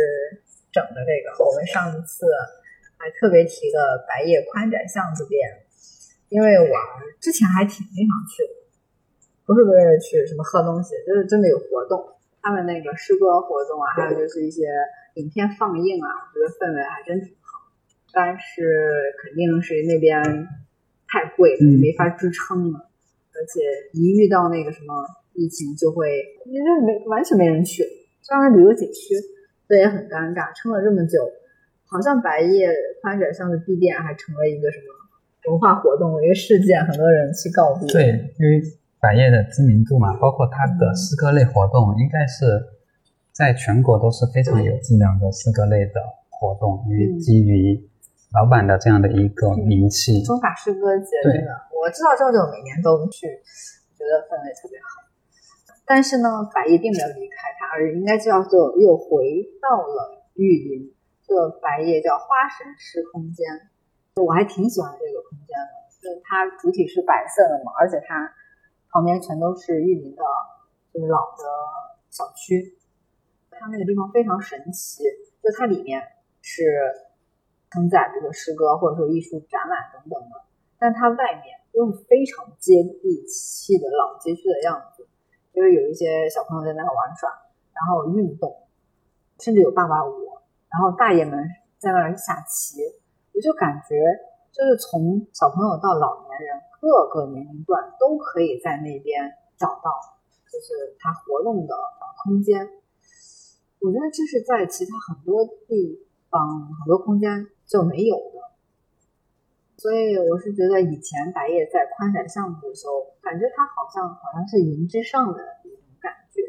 [0.72, 1.04] 整的。
[1.04, 2.26] 这个我们上一次
[2.98, 5.68] 还特别提了白夜宽窄巷子店，
[6.30, 6.74] 因为我
[7.20, 8.54] 之前还挺经常去的，
[9.46, 12.02] 不是为了去什么喝东西，就是真的有活动，
[12.42, 14.64] 他们那个诗歌活动啊，还有就是一些。
[15.16, 17.70] 影片放映啊，我觉得氛围还真挺好，
[18.12, 20.24] 但是肯定是那边
[21.08, 22.90] 太贵了，没法支撑了。
[23.36, 23.62] 而且
[23.94, 27.84] 一遇到那个什么疫情，就会因为没完全没人去，
[28.22, 29.16] 虽然是旅游景区，
[29.68, 30.54] 这也很尴尬。
[30.56, 31.20] 撑了这么久，
[31.86, 32.70] 好像白夜
[33.02, 37.88] 宽窄巷的闭店还成了一个什么文化活动，一个事件，很多人去告别。
[37.92, 38.62] 对，因为
[39.00, 42.74] 白夜的知名度嘛，包括它的诗歌类活动，应该是。
[43.34, 45.94] 在全国都是非常有质量的诗歌类的
[46.30, 47.82] 活动，因为基于
[48.32, 51.50] 老板的这样的一个名气，中法诗歌节真的，
[51.82, 53.26] 我知道之后就每年都去，
[53.98, 55.02] 觉得氛围特别好。
[55.86, 60.96] 但是呢，百叶并没有离开它，而应该叫做又回到了玉林。
[61.26, 63.48] 这个白夜叫花神诗空间，
[64.16, 68.32] 我还挺喜欢这个空间的，就它主体是白色的嘛，而且它
[68.92, 70.24] 旁边全都是玉林的，
[70.94, 71.44] 就是老的
[72.10, 72.78] 小区。
[73.50, 75.04] 它那个地方非常神奇，
[75.42, 76.02] 就它里面
[76.42, 76.64] 是
[77.72, 80.44] 承载这个诗歌或者说艺术展览等等的，
[80.78, 85.08] 但它外面又是非常接地气的老街区的样子，
[85.54, 87.30] 就是有一些小朋友在那玩耍，
[87.74, 88.68] 然后运动，
[89.40, 90.12] 甚至有爸爸舞，
[90.70, 91.48] 然后大爷们
[91.78, 92.82] 在那儿下棋，
[93.34, 93.96] 我就感觉
[94.52, 99.92] 就是从小朋友到老年人，各个年龄段都可以在那边找到，
[100.52, 101.76] 就是他活动的
[102.24, 102.68] 空间。
[103.80, 108.40] 我觉得这是在其他很多地方、很多空间就没有的，
[109.84, 116.40] 所以我是觉得以前白夜在宽窄巷子的时候，感觉他好像好像是云之上的一种感觉，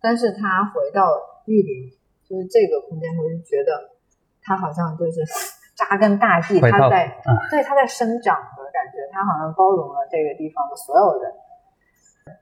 [0.00, 1.04] 但是他回到
[1.44, 1.92] 玉林，
[2.24, 3.92] 就是这个空间，我就觉得
[4.40, 5.20] 他好像就是
[5.76, 7.12] 扎根大地，他在
[7.52, 11.28] 对他在生长的感觉，他好像包容了这个地方的所有人。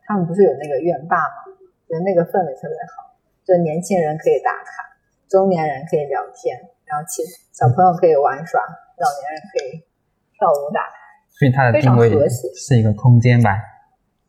[0.06, 1.58] 他们不是有那个院坝吗？
[1.90, 3.18] 觉得那个氛围特别好。
[3.42, 4.94] 就年轻人可以打卡，
[5.26, 6.54] 中年人可以聊天，
[6.86, 9.82] 然后其小朋友可以玩耍，老年人可以
[10.38, 10.96] 跳舞打牌。
[11.30, 13.50] 所以它的定位是一个空间吧？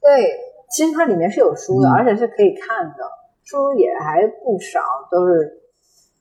[0.02, 0.32] 对，
[0.70, 3.04] 其实它里面是有书的，而且是可以看的，
[3.44, 4.80] 书也还不少，
[5.12, 5.62] 都是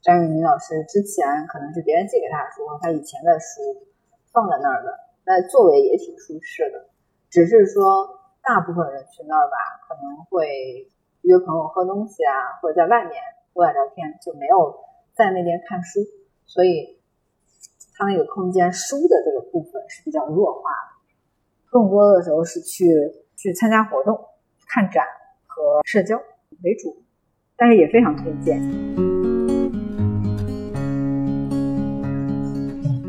[0.02, 3.60] 张玉明老师之前可能是别人寄给他的书，他以前的书
[4.32, 4.92] 放在那儿的，
[5.24, 6.86] 那座位也挺舒适的，
[7.30, 8.08] 只是说
[8.42, 9.56] 大部分人去那儿吧，
[9.88, 10.90] 可能会。
[11.22, 13.20] 约朋友喝东西啊，或者在外面
[13.52, 14.78] 户外聊天，就没有
[15.12, 15.98] 在那边看书，
[16.44, 16.95] 所以
[17.98, 21.00] 他那个空间书的这个部分是比较弱化的，
[21.70, 22.84] 更多的时候是去
[23.38, 24.14] 去参加活动、
[24.68, 25.02] 看展
[25.46, 26.14] 和社交
[26.62, 26.94] 为主，
[27.56, 28.60] 但是也非常推荐。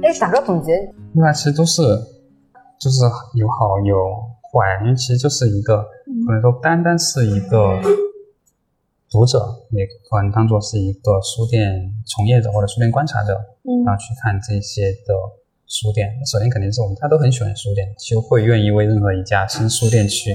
[0.01, 0.71] 哎，打个总结，
[1.13, 1.81] 另外其实都是
[2.79, 3.03] 就是
[3.35, 3.97] 有好有
[4.53, 5.83] 坏，因为其实就是一个
[6.25, 8.06] 可能说单单是一个。
[9.09, 9.39] 读者
[9.71, 13.33] 也可能当做是一个书店从业者或者书店观察者，
[13.85, 15.15] 然后去看这些的
[15.65, 16.11] 书店。
[16.25, 20.31] 首先肯定是我们大家都很喜欢书店，就会愿意为任何一家新书店去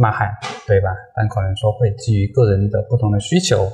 [0.00, 0.28] 呐喊，
[0.66, 0.90] 对吧？
[1.14, 3.70] 但可能说会基于个人的不同的需求，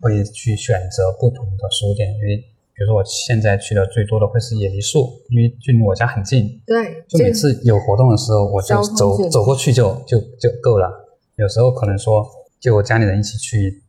[0.00, 2.12] 会去选择不同的书店。
[2.14, 6.60] 因为比如说我现在去的最多的会是野梨树，因为距离我家很近。
[6.66, 10.90] 对，就每次有活动的时候，我就走走过去就就就够了。
[11.36, 12.26] 有时候可能说。
[12.60, 13.82] 就我家里人一起去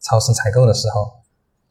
[0.00, 1.10] 超市采购的时候，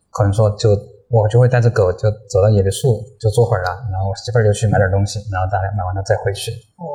[0.09, 0.69] 可能说就
[1.07, 6.51] 我就会带着狗就走到野梨树就坐会儿了，然后我媳妇儿就去买点东西，然后大家买完了再回去，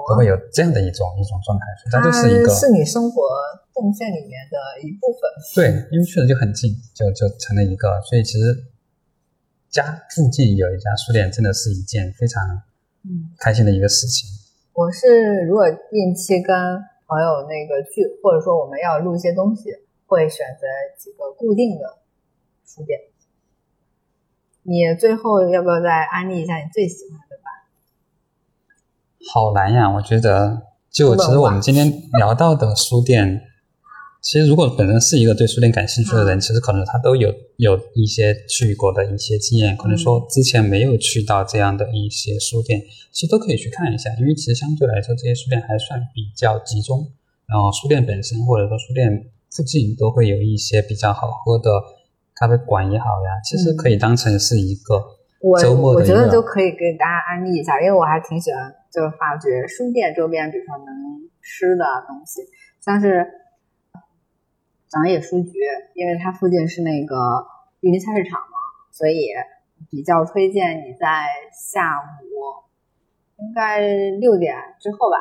[0.09, 1.64] 都会有这样的一种一种状态。
[1.92, 3.22] 它就是一个是你生活
[3.74, 5.20] 动线里面的一部分。
[5.55, 8.01] 对，因为确实就很近，就就成了一个。
[8.03, 8.64] 所以其实
[9.70, 12.42] 家附近有一家书店，真的是一件非常
[13.05, 14.28] 嗯开心的一个事情。
[14.72, 16.53] 我是如果定期跟。
[17.07, 19.70] 朋友那个聚，或者说我们要录一些东西，
[20.07, 20.66] 会选择
[20.98, 21.98] 几个固定的
[22.66, 22.98] 书店。
[24.62, 27.44] 你最后要不要再安利一下你最喜欢的吧？
[29.32, 31.88] 好难呀，我觉得，就其实我们今天
[32.18, 33.42] 聊到的书店，
[34.26, 47.06] 其实如果本身是一个对书店感兴趣的人，其实可能他都有有一些去过的一些经验，可能说之前没有去到这样的一些书店，其实都可以去看一下，因为其实相对来说这些书店还算比较集中，
[47.46, 51.70] 然后书店本身或者说书店附近都会有一些比较好喝的。
[52.34, 55.00] 咖啡馆也好呀，其实可以当成是一个
[55.62, 56.00] 周末的。
[56.00, 60.90] 我我觉得就可以给大家安利一下，因为我还挺喜欢，就是发掘书店周边，比如说能
[61.40, 62.42] 吃的东西，
[62.84, 63.24] 像是
[64.89, 65.59] 长野书局，
[65.95, 67.47] 因为它附近是那个
[67.80, 68.57] 玉林菜市场嘛，
[68.93, 69.28] 所以
[69.91, 72.64] 比较推荐你在下午
[73.39, 73.80] 应该
[74.20, 75.16] 六点之后吧，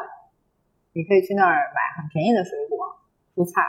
[0.93, 2.95] 你可以去那儿买很便宜的水果、
[3.35, 3.61] 蔬菜，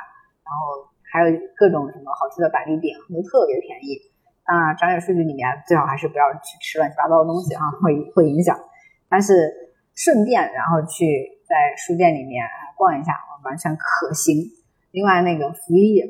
[0.45, 0.91] 然后。
[1.09, 3.97] 还有各种什么好吃的板栗饼，都特别便宜。
[4.43, 8.59] 啊，长野书局里面最好还是不要去吃乱七八糟的东西啊，会会影响。
[9.09, 9.55] 但是
[9.95, 12.45] 顺便然后去在书店里面
[12.77, 14.37] 逛一下，完全可行。
[14.97, 16.01] 另外那个福一，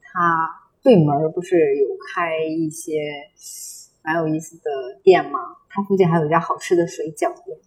[0.00, 3.02] 它对门不是有开一些
[4.04, 5.40] 蛮有意思的店吗？
[5.68, 7.58] 它附近还有一家好吃的水饺店。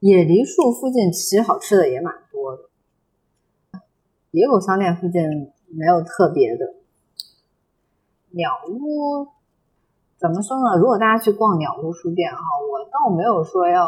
[0.00, 3.80] 野梨树附近其实好吃的也蛮多的，
[4.30, 5.52] 野狗商店附近。
[5.70, 6.74] 没有特别的
[8.30, 9.28] 鸟屋，
[10.16, 10.78] 怎么说呢？
[10.78, 12.40] 如果大家去逛鸟屋书店哈，
[12.72, 13.86] 我倒没有说要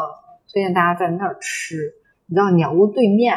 [0.51, 1.95] 推荐大家在那儿吃。
[2.27, 3.35] 你知道鸟屋对面，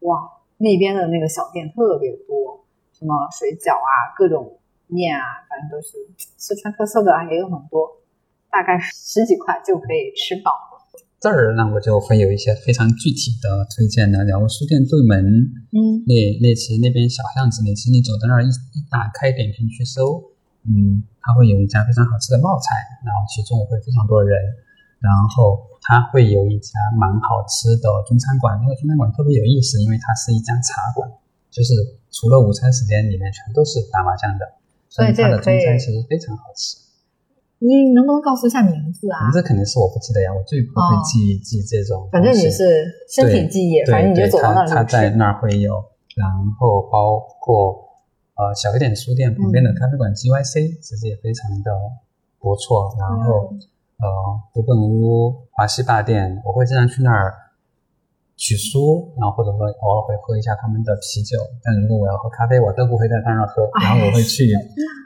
[0.00, 5.98] 哇，那边的那个小店特别多，什么水饺啊，各种面啊，反正都是
[6.36, 8.00] 四川特色的也有很多，
[8.50, 10.52] 大概十几块就可以吃饱。
[11.18, 14.24] 这儿呢，我就会有一些非常具体的推荐的。
[14.24, 20.22] 然后书店对门，嗯，那那其实那边小巷子，那其实你走到那儿一一打开点评去搜，
[20.68, 22.68] 嗯，它会有一家非常好吃的冒菜，
[23.04, 24.36] 然后其中午会非常多人。
[25.06, 31.06] 然后它会有一家蛮好吃的中餐馆，那个中餐馆特别有意思，因为它是一家茶馆，
[31.48, 31.70] 就是
[32.10, 34.42] 除了午餐时间里面全都是打麻将的，
[34.90, 36.82] 所以它的中餐其实非常好吃。
[37.58, 39.22] 你能不能告诉一下名字啊？
[39.24, 42.06] 名字肯定是我不记得呀，我最不会记记这种。
[42.12, 45.72] 反正你是身体记忆，反正你就走到那儿他在那儿会有，
[46.16, 46.28] 然
[46.58, 47.72] 后包括
[48.36, 51.70] 呃小一点书店旁边的咖啡馆 G Y C，其实也非常的
[52.38, 52.94] 不错。
[53.00, 53.54] 然后
[53.98, 54.06] 呃
[54.54, 57.34] 读本屋华西坝店，我会经常去那儿
[58.36, 61.38] 取书，然后或者说偶尔会喝一下他们的啤酒。
[61.62, 64.46] 但如果我要喝咖啡，我都不会在他那儿喝，然后我会去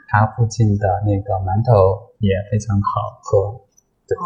[0.07, 2.09] 他附近的那个馒头。
[2.21, 3.65] 也非常好喝，
[4.05, 4.21] 对哦，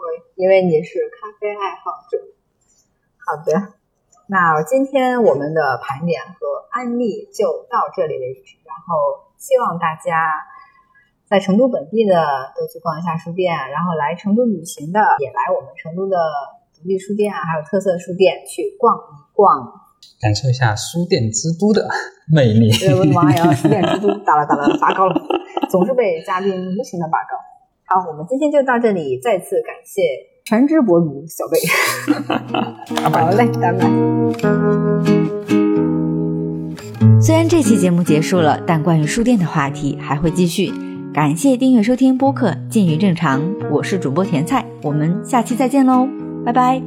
[0.34, 2.16] 因为你是咖啡爱好者。
[3.20, 3.76] 好的，
[4.28, 8.56] 那今天我们的盘点和安利就到这里为止。
[8.64, 10.32] 然后希望大家
[11.28, 12.14] 在成都本地的
[12.54, 16.16] 都去逛一下书店，然后来成都旅行的也来我们成都的
[16.78, 19.66] 独立书店啊，还有特色书店去逛一逛，
[20.20, 21.88] 感受一下书店之都的
[22.32, 22.70] 魅力。
[22.94, 25.20] 我的妈呀，书店之都，哒了哒了，拔高了。
[25.68, 27.34] 总是被嘉宾无情的拔高。
[27.88, 30.02] 好，我们今天就到这里，再次感谢
[30.44, 31.58] 全职博主小贝。
[33.02, 33.90] 好嘞，拜拜。
[37.20, 40.85] 虽然这期节目结束了，但关于书店的话题还会继续。
[41.16, 43.40] 感谢订阅收听播客《近于正常》，
[43.70, 46.06] 我是主播甜菜，我们下期再见喽，
[46.44, 46.82] 拜拜。